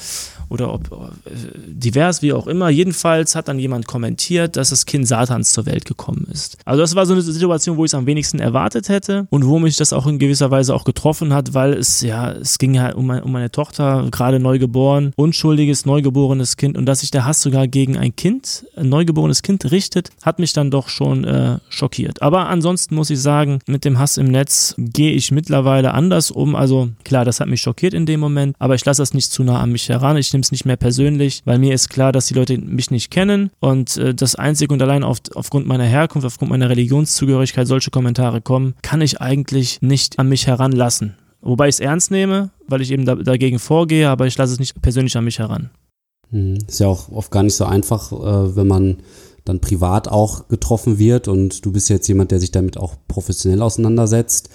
oder 0.50 0.74
ob 0.74 0.92
äh, 1.26 1.30
divers, 1.68 2.22
wie 2.22 2.34
auch 2.34 2.48
immer. 2.48 2.70
Jedenfalls 2.70 3.36
hat 3.36 3.48
dann 3.48 3.60
jemand 3.60 3.88
kommentiert, 3.88 4.56
dass 4.58 4.70
das 4.70 4.86
Kind 4.86 5.08
Satans 5.08 5.52
zur 5.52 5.66
Welt 5.66 5.86
gekommen 5.86 6.28
ist. 6.32 6.58
Also 6.66 6.82
das 6.82 6.96
war 6.96 7.06
so 7.06 7.14
eine 7.14 7.22
Situation, 7.22 7.78
wo 7.78 7.86
ich 7.86 7.90
es 7.90 7.96
am 7.96 8.06
wenigsten 8.06 8.40
erwartet 8.40 8.90
hätte 8.90 9.28
und 9.30 9.46
wo 9.46 9.60
mich 9.60 9.78
das 9.78 9.94
auch 9.94 10.08
in 10.08 10.20
gewisser 10.20 10.52
Weise 10.52 10.74
auch 10.74 10.84
getroffen 10.84 11.34
hat, 11.34 11.54
weil 11.54 11.74
es 11.74 12.02
ja, 12.02 12.32
es 12.32 12.58
ging 12.58 12.74
ja 12.74 12.94
um, 12.94 13.10
um 13.10 13.32
meine 13.32 13.52
Tochter, 13.52 14.08
gerade 14.12 14.40
neu 14.40 14.60
geboren, 14.60 15.14
unschuldiges, 15.16 15.86
neugeborenes 15.86 16.58
Kind 16.58 16.78
und 16.78 16.86
dass 16.86 17.02
sich 17.02 17.12
der 17.12 17.26
Hass 17.26 17.42
sogar 17.42 17.68
gegen 17.68 17.98
ein 17.98 18.16
Kind, 18.16 18.66
ein 18.76 18.90
neugeborenes 18.90 19.44
Kind 19.44 19.72
richtet, 19.72 20.10
hat 20.24 20.40
mich 20.40 20.54
dann 20.54 20.72
doch 20.72 20.90
schon 20.90 21.24
äh, 21.24 21.60
schockiert. 21.70 22.22
Aber 22.22 22.48
ansonsten 22.48 22.96
muss 22.96 23.10
ich 23.10 23.22
sagen, 23.22 23.60
mit 23.68 23.86
dem 23.86 24.00
Hass 24.00 24.18
im 24.18 24.28
Netz 24.28 24.76
gehe 24.78 25.12
ich 25.12 25.32
mittlerweile 25.32 25.94
anders 25.94 26.32
um. 26.32 26.56
Also 26.56 26.90
klar, 27.04 27.26
das 27.26 27.40
hat 27.40 27.48
mich 27.48 27.62
schockiert 27.62 27.94
in 27.94 28.06
dem 28.06 28.20
Moment, 28.20 28.56
aber 28.60 28.76
ich 28.76 28.86
lasse 28.86 29.02
das 29.02 29.14
nicht 29.14 29.32
zu 29.32 29.44
nah 29.44 29.60
an 29.60 29.72
mich 29.72 29.90
heran. 29.90 30.18
Ich 30.18 30.34
nehme 30.34 30.39
es 30.42 30.52
nicht 30.52 30.66
mehr 30.66 30.78
persönlich, 30.78 31.42
weil 31.46 31.60
mir 31.60 31.74
ist 31.74 31.90
klar, 31.90 32.12
dass 32.12 32.28
die 32.28 32.34
Leute 32.34 32.58
mich 32.58 32.92
nicht 32.92 33.12
kennen 33.12 33.52
und 33.60 33.98
äh, 33.98 34.14
das 34.14 34.36
einzig 34.36 34.72
und 34.72 34.82
allein 34.82 35.04
auf, 35.04 35.20
aufgrund 35.36 35.68
meiner 35.68 35.86
Herkunft, 35.86 36.26
aufgrund 36.26 36.52
meiner 36.52 36.70
Religionszugehörigkeit 36.70 37.68
solche 37.68 37.92
Kommentare 37.92 38.42
kommen, 38.42 38.76
kann 38.82 39.02
ich 39.02 39.22
eigentlich 39.22 39.82
nicht 39.82 40.20
an 40.20 40.30
mich 40.30 40.48
heranlassen. 40.48 41.16
Wobei 41.42 41.70
ich 41.70 41.76
es 41.76 41.80
ernst 41.80 42.12
nehme, 42.12 42.52
weil 42.68 42.82
ich 42.82 42.92
eben 42.92 43.06
da, 43.06 43.16
dagegen 43.16 43.60
vorgehe, 43.60 44.10
aber 44.10 44.28
ich 44.28 44.38
lasse 44.38 44.54
es 44.54 44.60
nicht 44.60 44.82
persönlich 44.82 45.16
an 45.16 45.24
mich 45.24 45.40
heran. 45.40 45.70
Mhm. 46.32 46.58
Ist 46.68 46.80
ja 46.80 46.88
auch 46.88 47.10
oft 47.10 47.32
gar 47.32 47.44
nicht 47.44 47.56
so 47.56 47.66
einfach, 47.66 48.12
äh, 48.12 48.56
wenn 48.56 48.68
man 48.68 48.98
dann 49.46 49.62
privat 49.62 50.08
auch 50.08 50.48
getroffen 50.48 51.00
wird 51.00 51.28
und 51.28 51.66
du 51.66 51.72
bist 51.72 51.90
jetzt 51.90 52.08
jemand, 52.08 52.32
der 52.32 52.40
sich 52.40 52.52
damit 52.52 52.78
auch 52.78 52.96
professionell 53.08 53.62
auseinandersetzt 53.62 54.50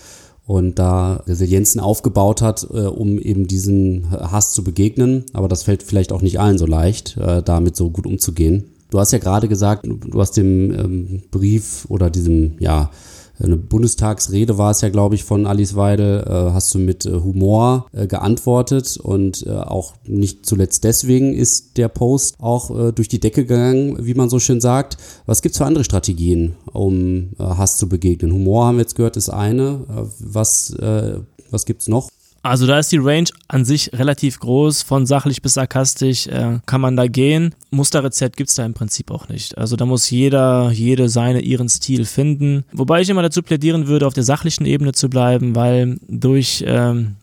und 0.46 0.78
da 0.78 1.22
Resilienzen 1.26 1.80
aufgebaut 1.80 2.42
hat, 2.42 2.66
äh, 2.72 2.80
um 2.80 3.18
eben 3.18 3.46
diesen 3.46 4.11
Hass 4.11 4.52
zu 4.52 4.62
begegnen. 4.62 5.24
Aber 5.33 5.48
das 5.48 5.62
fällt 5.62 5.83
vielleicht 5.83 6.12
auch 6.12 6.22
nicht 6.22 6.38
allen 6.38 6.59
so 6.59 6.66
leicht, 6.66 7.16
äh, 7.16 7.42
damit 7.42 7.76
so 7.76 7.90
gut 7.90 8.07
umzugehen. 8.07 8.64
Du 8.90 9.00
hast 9.00 9.12
ja 9.12 9.18
gerade 9.18 9.48
gesagt, 9.48 9.87
du 9.87 10.20
hast 10.20 10.33
dem 10.33 10.70
ähm, 10.72 11.22
Brief 11.30 11.87
oder 11.88 12.11
diesem, 12.11 12.52
ja, 12.61 12.90
eine 13.42 13.57
Bundestagsrede 13.57 14.59
war 14.59 14.70
es 14.70 14.81
ja, 14.81 14.88
glaube 14.88 15.14
ich, 15.14 15.25
von 15.25 15.47
Alice 15.47 15.75
Weidel, 15.75 16.25
äh, 16.27 16.53
hast 16.53 16.75
du 16.75 16.79
mit 16.79 17.05
äh, 17.05 17.12
Humor 17.12 17.87
äh, 17.92 18.07
geantwortet 18.07 18.97
und 18.97 19.47
äh, 19.47 19.51
auch 19.51 19.94
nicht 20.07 20.47
zuletzt 20.47 20.85
deswegen 20.85 21.35
ist 21.35 21.77
der 21.77 21.88
Post 21.88 22.37
auch 22.38 22.70
äh, 22.70 22.92
durch 22.92 23.09
die 23.09 23.20
Decke 23.20 23.44
gegangen, 23.44 23.97
wie 24.07 24.14
man 24.14 24.31
so 24.31 24.38
schön 24.38 24.61
sagt. 24.61 24.97
Was 25.27 25.42
gibt 25.42 25.55
es 25.55 25.59
für 25.59 25.66
andere 25.66 25.85
Strategien, 25.85 26.55
um 26.73 27.31
äh, 27.38 27.42
Hass 27.42 27.77
zu 27.77 27.88
begegnen? 27.88 28.33
Humor 28.33 28.66
haben 28.66 28.77
wir 28.77 28.83
jetzt 28.83 28.97
gehört, 28.97 29.16
ist 29.16 29.31
eine. 29.31 29.85
was 30.18 30.75
was 31.51 31.66
gibt's 31.66 31.88
noch? 31.88 32.09
Also 32.44 32.66
da 32.66 32.78
ist 32.78 32.92
die 32.92 32.98
Range 32.98 33.30
an 33.48 33.64
sich 33.64 33.90
relativ 33.94 34.38
groß, 34.38 34.83
von 34.83 35.07
sachlich 35.07 35.40
bis 35.40 35.54
sarkastisch 35.54 36.26
äh, 36.26 36.59
kann 36.66 36.83
man 36.83 36.94
da 36.94 37.07
gehen. 37.07 37.54
Musterrezept 37.70 38.37
gibt 38.37 38.50
es 38.50 38.57
da 38.57 38.66
im 38.66 38.74
Prinzip 38.74 39.11
auch 39.11 39.30
nicht. 39.30 39.57
Also 39.57 39.76
da 39.76 39.87
muss 39.87 40.11
jeder, 40.11 40.70
jede 40.70 41.09
seine, 41.09 41.40
ihren 41.40 41.70
Stil 41.70 42.04
finden. 42.04 42.64
Wobei 42.70 43.00
ich 43.00 43.09
immer 43.09 43.22
dazu 43.22 43.42
plädieren 43.42 43.87
würde, 43.87 44.07
auf 44.07 44.12
der 44.12 44.24
sachlichen 44.24 44.66
Ebene 44.66 44.92
zu 44.92 45.09
bleiben, 45.09 45.57
weil 45.57 45.98
durch 46.07 46.62
ähm, 46.66 47.16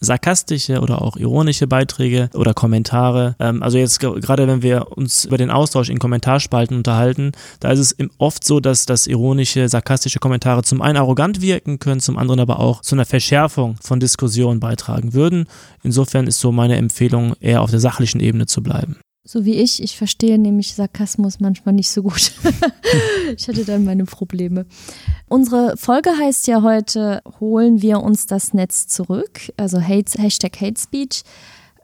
sarkastische 0.00 0.80
oder 0.80 1.02
auch 1.02 1.16
ironische 1.16 1.66
Beiträge 1.66 2.28
oder 2.34 2.54
Kommentare. 2.54 3.36
Ähm, 3.38 3.62
also 3.62 3.78
jetzt 3.78 4.00
gerade 4.00 4.46
wenn 4.46 4.62
wir 4.62 4.96
uns 4.96 5.24
über 5.24 5.38
den 5.38 5.50
Austausch 5.50 5.88
in 5.88 5.98
Kommentarspalten 5.98 6.76
unterhalten, 6.76 7.32
da 7.60 7.70
ist 7.70 7.78
es 7.78 7.96
oft 8.18 8.44
so, 8.44 8.60
dass 8.60 8.86
das 8.86 9.06
ironische, 9.06 9.68
sarkastische 9.68 10.18
Kommentare 10.18 10.62
zum 10.62 10.82
einen 10.82 10.98
arrogant 10.98 11.40
wirken 11.40 11.78
können, 11.78 12.00
zum 12.00 12.18
anderen 12.18 12.40
aber 12.40 12.60
auch 12.60 12.82
zu 12.82 12.94
einer 12.94 13.04
Verschärfung 13.06 13.76
von 13.80 14.00
Diskussionen 14.00 14.60
beitragen 14.60 15.14
würden. 15.14 15.46
Insofern 15.82 16.26
ist 16.26 16.40
so 16.40 16.52
meine 16.52 16.76
Empfehlung, 16.76 17.34
eher 17.40 17.62
auf 17.62 17.70
der 17.70 17.80
sachlichen 17.80 18.20
Ebene 18.20 18.46
zu 18.46 18.62
bleiben 18.62 18.96
so 19.26 19.44
wie 19.44 19.56
ich. 19.56 19.82
Ich 19.82 19.96
verstehe 19.96 20.38
nämlich 20.38 20.74
Sarkasmus 20.74 21.40
manchmal 21.40 21.74
nicht 21.74 21.90
so 21.90 22.04
gut. 22.04 22.32
ich 23.36 23.48
hatte 23.48 23.64
dann 23.64 23.84
meine 23.84 24.04
Probleme. 24.04 24.66
Unsere 25.28 25.76
Folge 25.76 26.10
heißt 26.16 26.46
ja 26.46 26.62
heute, 26.62 27.20
holen 27.40 27.82
wir 27.82 28.00
uns 28.00 28.26
das 28.26 28.54
Netz 28.54 28.86
zurück, 28.86 29.52
also 29.56 29.82
Hate, 29.82 30.22
Hashtag 30.22 30.60
Hate 30.60 30.80
Speech. 30.80 31.24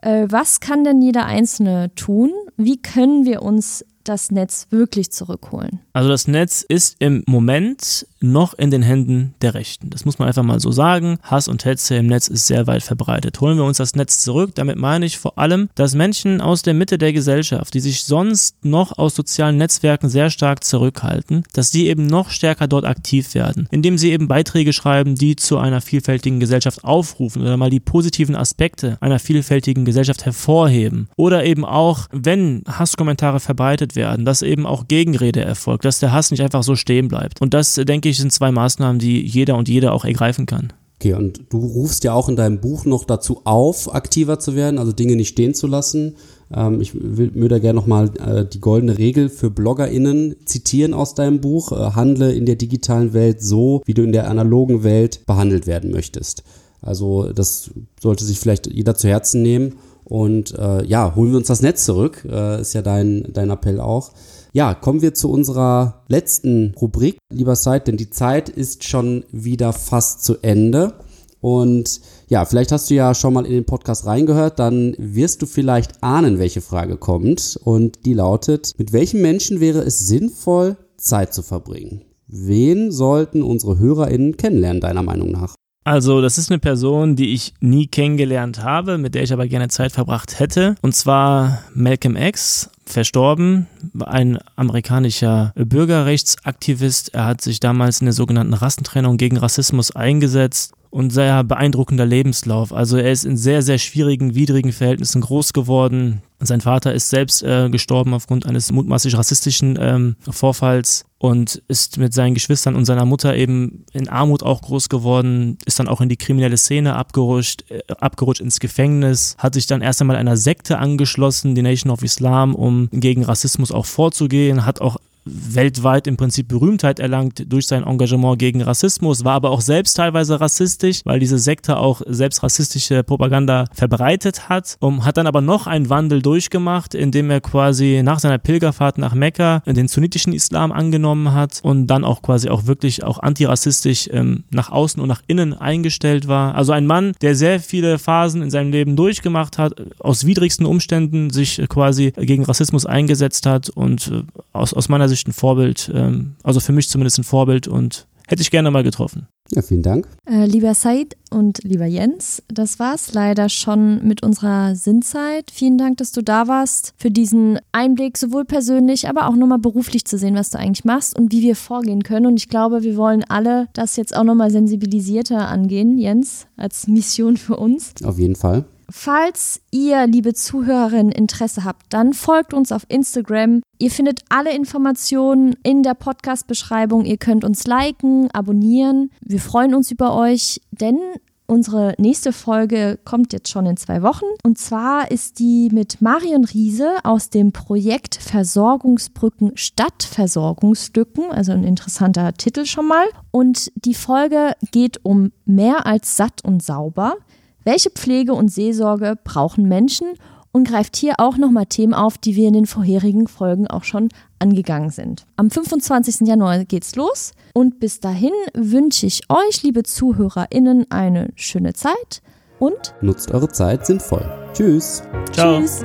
Äh, 0.01 0.27
was 0.29 0.61
kann 0.61 0.85
denn 0.85 1.01
jeder 1.01 1.25
Einzelne 1.25 1.93
tun? 1.95 2.31
Wie 2.55 2.81
können 2.81 3.25
wir 3.25 3.41
uns 3.41 3.85
das 4.03 4.31
Netz 4.31 4.67
wirklich 4.69 5.11
zurückholen? 5.11 5.79
Also 5.93 6.09
das 6.09 6.27
Netz 6.27 6.65
ist 6.67 6.95
im 6.99 7.23
Moment 7.27 8.07
noch 8.19 8.53
in 8.53 8.71
den 8.71 8.81
Händen 8.81 9.35
der 9.41 9.53
Rechten. 9.53 9.89
Das 9.89 10.05
muss 10.05 10.17
man 10.17 10.27
einfach 10.27 10.43
mal 10.43 10.59
so 10.59 10.71
sagen. 10.71 11.17
Hass 11.23 11.47
und 11.47 11.65
Hetze 11.65 11.95
im 11.95 12.07
Netz 12.07 12.27
ist 12.27 12.47
sehr 12.47 12.67
weit 12.67 12.83
verbreitet. 12.83 13.39
Holen 13.41 13.57
wir 13.57 13.65
uns 13.65 13.77
das 13.77 13.95
Netz 13.95 14.19
zurück. 14.19 14.51
Damit 14.55 14.77
meine 14.77 15.05
ich 15.05 15.17
vor 15.17 15.37
allem, 15.37 15.69
dass 15.75 15.93
Menschen 15.93 16.41
aus 16.41 16.61
der 16.61 16.73
Mitte 16.73 16.97
der 16.97 17.13
Gesellschaft, 17.13 17.73
die 17.73 17.81
sich 17.81 18.05
sonst 18.05 18.63
noch 18.63 18.97
aus 18.97 19.15
sozialen 19.15 19.57
Netzwerken 19.57 20.09
sehr 20.09 20.29
stark 20.29 20.63
zurückhalten, 20.63 21.43
dass 21.53 21.71
die 21.71 21.87
eben 21.87 22.07
noch 22.07 22.29
stärker 22.29 22.67
dort 22.67 22.85
aktiv 22.85 23.35
werden, 23.35 23.67
indem 23.71 23.97
sie 23.97 24.11
eben 24.11 24.27
Beiträge 24.27 24.73
schreiben, 24.73 25.15
die 25.15 25.35
zu 25.35 25.57
einer 25.57 25.81
vielfältigen 25.81 26.39
Gesellschaft 26.39 26.83
aufrufen 26.83 27.41
oder 27.41 27.57
mal 27.57 27.69
die 27.69 27.79
positiven 27.79 28.35
Aspekte 28.35 28.97
einer 29.01 29.19
vielfältigen 29.19 29.85
Gesellschaft 29.85 30.25
hervorheben. 30.25 31.09
Oder 31.15 31.43
eben 31.45 31.65
auch, 31.65 32.07
wenn 32.11 32.63
Hasskommentare 32.67 33.39
verbreitet 33.39 33.92
werden, 33.95 34.25
dass 34.25 34.41
eben 34.41 34.65
auch 34.65 34.87
Gegenrede 34.87 35.41
erfolgt, 35.41 35.85
dass 35.85 35.99
der 35.99 36.11
Hass 36.11 36.31
nicht 36.31 36.41
einfach 36.41 36.63
so 36.63 36.75
stehen 36.75 37.07
bleibt. 37.07 37.41
Und 37.41 37.53
das, 37.53 37.75
denke 37.75 38.09
ich, 38.09 38.17
sind 38.17 38.31
zwei 38.31 38.51
Maßnahmen, 38.51 38.99
die 38.99 39.21
jeder 39.21 39.57
und 39.57 39.69
jede 39.69 39.91
auch 39.91 40.05
ergreifen 40.05 40.45
kann. 40.45 40.73
Okay, 40.99 41.15
und 41.15 41.41
du 41.49 41.57
rufst 41.57 42.05
ja 42.05 42.13
auch 42.13 42.29
in 42.29 42.37
deinem 42.37 42.61
Buch 42.61 42.85
noch 42.85 43.03
dazu 43.03 43.41
auf, 43.43 43.93
aktiver 43.93 44.39
zu 44.39 44.55
werden, 44.55 44.79
also 44.79 44.93
Dinge 44.93 45.17
nicht 45.17 45.29
stehen 45.29 45.53
zu 45.53 45.67
lassen. 45.67 46.15
Ähm, 46.53 46.79
ich 46.79 46.93
würde 46.95 47.59
gerne 47.59 47.77
nochmal 47.77 48.09
äh, 48.19 48.45
die 48.45 48.61
goldene 48.61 48.97
Regel 48.97 49.27
für 49.27 49.49
BloggerInnen 49.49 50.35
zitieren 50.45 50.93
aus 50.93 51.13
deinem 51.13 51.41
Buch. 51.41 51.71
Äh, 51.71 51.91
handle 51.91 52.31
in 52.31 52.45
der 52.45 52.55
digitalen 52.55 53.13
Welt 53.13 53.41
so, 53.41 53.81
wie 53.85 53.93
du 53.93 54.03
in 54.03 54.13
der 54.13 54.29
analogen 54.29 54.83
Welt 54.83 55.25
behandelt 55.25 55.67
werden 55.67 55.91
möchtest. 55.91 56.43
Also 56.81 57.31
das 57.33 57.71
sollte 58.01 58.23
sich 58.23 58.39
vielleicht 58.39 58.67
jeder 58.67 58.95
zu 58.95 59.07
Herzen 59.07 59.41
nehmen. 59.41 59.75
Und 60.05 60.57
äh, 60.57 60.85
ja, 60.85 61.15
holen 61.15 61.31
wir 61.31 61.37
uns 61.37 61.47
das 61.47 61.61
Netz 61.61 61.85
zurück, 61.85 62.25
äh, 62.29 62.61
ist 62.61 62.73
ja 62.73 62.81
dein, 62.81 63.27
dein 63.33 63.49
Appell 63.49 63.79
auch. 63.79 64.11
Ja, 64.51 64.75
kommen 64.75 65.01
wir 65.01 65.13
zu 65.13 65.31
unserer 65.31 66.03
letzten 66.07 66.75
Rubrik, 66.79 67.17
lieber 67.31 67.55
Seid, 67.55 67.87
denn 67.87 67.97
die 67.97 68.09
Zeit 68.09 68.49
ist 68.49 68.83
schon 68.83 69.25
wieder 69.31 69.73
fast 69.73 70.23
zu 70.23 70.37
Ende. 70.41 70.93
Und 71.41 71.99
ja, 72.29 72.45
vielleicht 72.45 72.71
hast 72.71 72.89
du 72.89 72.93
ja 72.93 73.13
schon 73.15 73.33
mal 73.33 73.45
in 73.45 73.51
den 73.51 73.65
Podcast 73.65 74.05
reingehört, 74.05 74.59
dann 74.59 74.95
wirst 74.97 75.41
du 75.41 75.45
vielleicht 75.45 76.01
ahnen, 76.01 76.39
welche 76.39 76.61
Frage 76.61 76.97
kommt. 76.97 77.59
Und 77.63 78.05
die 78.05 78.13
lautet, 78.13 78.73
mit 78.77 78.93
welchen 78.93 79.21
Menschen 79.21 79.59
wäre 79.59 79.79
es 79.79 79.99
sinnvoll, 79.99 80.77
Zeit 80.97 81.33
zu 81.33 81.41
verbringen? 81.41 82.03
Wen 82.27 82.91
sollten 82.91 83.41
unsere 83.41 83.77
HörerInnen 83.77 84.37
kennenlernen, 84.37 84.81
deiner 84.81 85.03
Meinung 85.03 85.31
nach? 85.31 85.55
Also, 85.83 86.21
das 86.21 86.37
ist 86.37 86.49
eine 86.49 86.59
Person, 86.59 87.15
die 87.15 87.33
ich 87.33 87.53
nie 87.59 87.87
kennengelernt 87.87 88.63
habe, 88.63 88.97
mit 88.97 89.15
der 89.15 89.23
ich 89.23 89.33
aber 89.33 89.47
gerne 89.47 89.67
Zeit 89.67 89.91
verbracht 89.91 90.39
hätte. 90.39 90.75
Und 90.81 90.95
zwar 90.95 91.59
Malcolm 91.73 92.15
X, 92.15 92.69
verstorben, 92.85 93.67
ein 93.99 94.39
amerikanischer 94.55 95.53
Bürgerrechtsaktivist. 95.55 97.13
Er 97.13 97.25
hat 97.25 97.41
sich 97.41 97.59
damals 97.59 98.01
in 98.01 98.05
der 98.05 98.13
sogenannten 98.13 98.53
Rassentrennung 98.53 99.17
gegen 99.17 99.37
Rassismus 99.37 99.95
eingesetzt 99.95 100.73
und 100.89 101.09
sehr 101.09 101.43
beeindruckender 101.43 102.05
Lebenslauf. 102.05 102.71
Also 102.71 102.97
er 102.97 103.11
ist 103.11 103.25
in 103.25 103.35
sehr, 103.35 103.61
sehr 103.63 103.79
schwierigen, 103.79 104.35
widrigen 104.35 104.71
Verhältnissen 104.71 105.21
groß 105.21 105.53
geworden. 105.53 106.21
Sein 106.39 106.61
Vater 106.61 106.93
ist 106.93 107.09
selbst 107.09 107.41
äh, 107.41 107.69
gestorben 107.69 108.13
aufgrund 108.13 108.45
eines 108.45 108.71
mutmaßlich 108.71 109.17
rassistischen 109.17 109.77
ähm, 109.81 110.15
Vorfalls 110.29 111.05
und 111.23 111.63
ist 111.69 111.97
mit 111.99 112.13
seinen 112.13 112.33
Geschwistern 112.33 112.75
und 112.75 112.83
seiner 112.83 113.05
Mutter 113.05 113.33
eben 113.33 113.85
in 113.93 114.09
Armut 114.09 114.43
auch 114.43 114.61
groß 114.61 114.89
geworden, 114.89 115.57
ist 115.65 115.79
dann 115.79 115.87
auch 115.87 116.01
in 116.01 116.09
die 116.09 116.17
kriminelle 116.17 116.57
Szene 116.57 116.97
abgerutscht, 116.97 117.63
äh, 117.71 117.79
abgerutscht 117.97 118.41
ins 118.41 118.59
Gefängnis, 118.59 119.37
hat 119.37 119.53
sich 119.53 119.65
dann 119.65 119.81
erst 119.81 120.01
einmal 120.01 120.17
einer 120.17 120.35
Sekte 120.35 120.79
angeschlossen, 120.79 121.55
die 121.55 121.61
Nation 121.61 121.93
of 121.93 122.03
Islam, 122.03 122.53
um 122.53 122.89
gegen 122.91 123.23
Rassismus 123.23 123.71
auch 123.71 123.85
vorzugehen, 123.85 124.65
hat 124.65 124.81
auch 124.81 124.97
weltweit 125.25 126.07
im 126.07 126.17
Prinzip 126.17 126.47
Berühmtheit 126.47 126.99
erlangt 126.99 127.51
durch 127.51 127.67
sein 127.67 127.83
Engagement 127.83 128.39
gegen 128.39 128.61
Rassismus, 128.61 129.23
war 129.23 129.33
aber 129.33 129.51
auch 129.51 129.61
selbst 129.61 129.95
teilweise 129.95 130.39
rassistisch, 130.39 131.01
weil 131.05 131.19
diese 131.19 131.37
Sekte 131.37 131.77
auch 131.77 132.01
selbst 132.07 132.43
rassistische 132.43 133.03
Propaganda 133.03 133.65
verbreitet 133.73 134.49
hat 134.49 134.77
und 134.79 135.05
hat 135.05 135.17
dann 135.17 135.27
aber 135.27 135.41
noch 135.41 135.67
einen 135.67 135.89
Wandel 135.89 136.21
durchgemacht, 136.21 136.95
indem 136.95 137.29
er 137.29 137.41
quasi 137.41 138.01
nach 138.03 138.19
seiner 138.19 138.37
Pilgerfahrt 138.37 138.97
nach 138.97 139.13
Mekka 139.13 139.61
den 139.65 139.87
sunnitischen 139.87 140.33
Islam 140.33 140.71
angenommen 140.71 141.33
hat 141.33 141.59
und 141.63 141.87
dann 141.87 142.03
auch 142.03 142.21
quasi 142.21 142.49
auch 142.49 142.65
wirklich 142.65 143.03
auch 143.03 143.19
antirassistisch 143.19 144.09
ähm, 144.11 144.43
nach 144.49 144.71
außen 144.71 145.01
und 145.01 145.07
nach 145.07 145.21
innen 145.27 145.53
eingestellt 145.53 146.27
war. 146.27 146.55
Also 146.55 146.71
ein 146.71 146.85
Mann, 146.85 147.13
der 147.21 147.35
sehr 147.35 147.59
viele 147.59 147.97
Phasen 147.97 148.41
in 148.41 148.49
seinem 148.49 148.71
Leben 148.71 148.95
durchgemacht 148.95 149.57
hat, 149.57 149.73
aus 149.99 150.25
widrigsten 150.25 150.65
Umständen 150.65 151.29
sich 151.29 151.61
quasi 151.69 152.11
gegen 152.17 152.43
Rassismus 152.43 152.85
eingesetzt 152.85 153.45
hat 153.45 153.69
und 153.69 154.11
äh, 154.11 154.23
aus, 154.51 154.73
aus 154.73 154.89
meiner 154.89 155.07
Sicht 155.07 155.12
ein 155.15 155.33
Vorbild, 155.33 155.91
ähm, 155.93 156.35
also 156.43 156.59
für 156.59 156.71
mich 156.71 156.89
zumindest 156.89 157.19
ein 157.19 157.23
Vorbild 157.23 157.67
und 157.67 158.07
hätte 158.27 158.41
ich 158.41 158.51
gerne 158.51 158.71
mal 158.71 158.83
getroffen. 158.83 159.27
Ja, 159.51 159.61
vielen 159.61 159.83
Dank. 159.83 160.07
Äh, 160.25 160.45
lieber 160.45 160.73
Said 160.73 161.15
und 161.29 161.59
lieber 161.63 161.85
Jens, 161.85 162.41
das 162.47 162.79
war's 162.79 163.13
leider 163.13 163.49
schon 163.49 164.05
mit 164.07 164.23
unserer 164.23 164.75
Sinnzeit. 164.75 165.51
Vielen 165.51 165.77
Dank, 165.77 165.97
dass 165.97 166.11
du 166.11 166.23
da 166.23 166.47
warst, 166.47 166.93
für 166.97 167.11
diesen 167.11 167.59
Einblick, 167.71 168.17
sowohl 168.17 168.45
persönlich, 168.45 169.09
aber 169.09 169.27
auch 169.27 169.35
nochmal 169.35 169.59
beruflich 169.59 170.05
zu 170.05 170.17
sehen, 170.17 170.35
was 170.35 170.49
du 170.49 170.57
eigentlich 170.57 170.85
machst 170.85 171.17
und 171.17 171.31
wie 171.31 171.41
wir 171.41 171.55
vorgehen 171.55 172.03
können. 172.03 172.25
Und 172.25 172.37
ich 172.37 172.49
glaube, 172.49 172.83
wir 172.83 172.95
wollen 172.95 173.23
alle 173.27 173.67
das 173.73 173.95
jetzt 173.97 174.15
auch 174.15 174.23
nochmal 174.23 174.49
sensibilisierter 174.49 175.47
angehen, 175.47 175.97
Jens, 175.97 176.47
als 176.55 176.87
Mission 176.87 177.37
für 177.37 177.57
uns. 177.57 177.93
Auf 178.03 178.17
jeden 178.17 178.35
Fall. 178.35 178.65
Falls 178.95 179.59
ihr, 179.71 180.05
liebe 180.05 180.35
Zuhörerinnen, 180.35 181.11
Interesse 181.11 181.63
habt, 181.63 181.91
dann 181.91 182.13
folgt 182.13 182.53
uns 182.53 182.71
auf 182.71 182.85
Instagram. 182.89 183.63
Ihr 183.79 183.89
findet 183.89 184.21
alle 184.29 184.55
Informationen 184.55 185.55
in 185.63 185.81
der 185.81 185.95
Podcast-Beschreibung. 185.95 187.03
Ihr 187.03 187.17
könnt 187.17 187.43
uns 187.43 187.65
liken, 187.65 188.29
abonnieren. 188.31 189.09
Wir 189.19 189.39
freuen 189.39 189.73
uns 189.73 189.89
über 189.89 190.15
euch, 190.15 190.61
denn 190.71 190.99
Unsere 191.45 191.93
nächste 191.97 192.31
Folge 192.31 192.97
kommt 193.03 193.33
jetzt 193.33 193.49
schon 193.49 193.65
in 193.65 193.75
zwei 193.75 194.01
Wochen. 194.01 194.25
Und 194.43 194.57
zwar 194.57 195.11
ist 195.11 195.39
die 195.39 195.69
mit 195.73 196.01
Marion 196.01 196.45
Riese 196.45 196.99
aus 197.03 197.29
dem 197.29 197.51
Projekt 197.51 198.15
Versorgungsbrücken 198.15 199.51
Stadtversorgungslücken. 199.57 201.31
Also 201.31 201.51
ein 201.51 201.65
interessanter 201.65 202.33
Titel 202.33 202.65
schon 202.65 202.87
mal. 202.87 203.05
Und 203.31 203.71
die 203.75 203.93
Folge 203.93 204.53
geht 204.71 205.01
um 205.03 205.33
mehr 205.45 205.85
als 205.85 206.15
satt 206.15 206.45
und 206.45 206.63
sauber. 206.63 207.17
Welche 207.63 207.89
Pflege 207.89 208.33
und 208.33 208.49
Seelsorge 208.49 209.17
brauchen 209.23 209.67
Menschen 209.67 210.07
und 210.51 210.67
greift 210.67 210.95
hier 210.95 211.15
auch 211.17 211.37
nochmal 211.37 211.65
Themen 211.65 211.93
auf, 211.93 212.17
die 212.17 212.35
wir 212.35 212.47
in 212.47 212.53
den 212.53 212.65
vorherigen 212.67 213.27
Folgen 213.27 213.67
auch 213.67 213.83
schon 213.83 214.09
angegangen 214.39 214.91
sind. 214.91 215.25
Am 215.35 215.49
25. 215.49 216.27
Januar 216.27 216.63
geht's 216.65 216.95
los 216.95 217.31
und 217.53 217.79
bis 217.79 217.99
dahin 217.99 218.33
wünsche 218.53 219.05
ich 219.05 219.23
euch, 219.29 219.63
liebe 219.63 219.83
ZuhörerInnen, 219.83 220.89
eine 220.91 221.29
schöne 221.35 221.73
Zeit 221.73 222.21
und 222.59 222.93
nutzt 223.01 223.31
eure 223.31 223.49
Zeit 223.49 223.85
sinnvoll. 223.85 224.25
Tschüss. 224.53 225.03
Ciao. 225.31 225.59
Tschüss. 225.59 225.83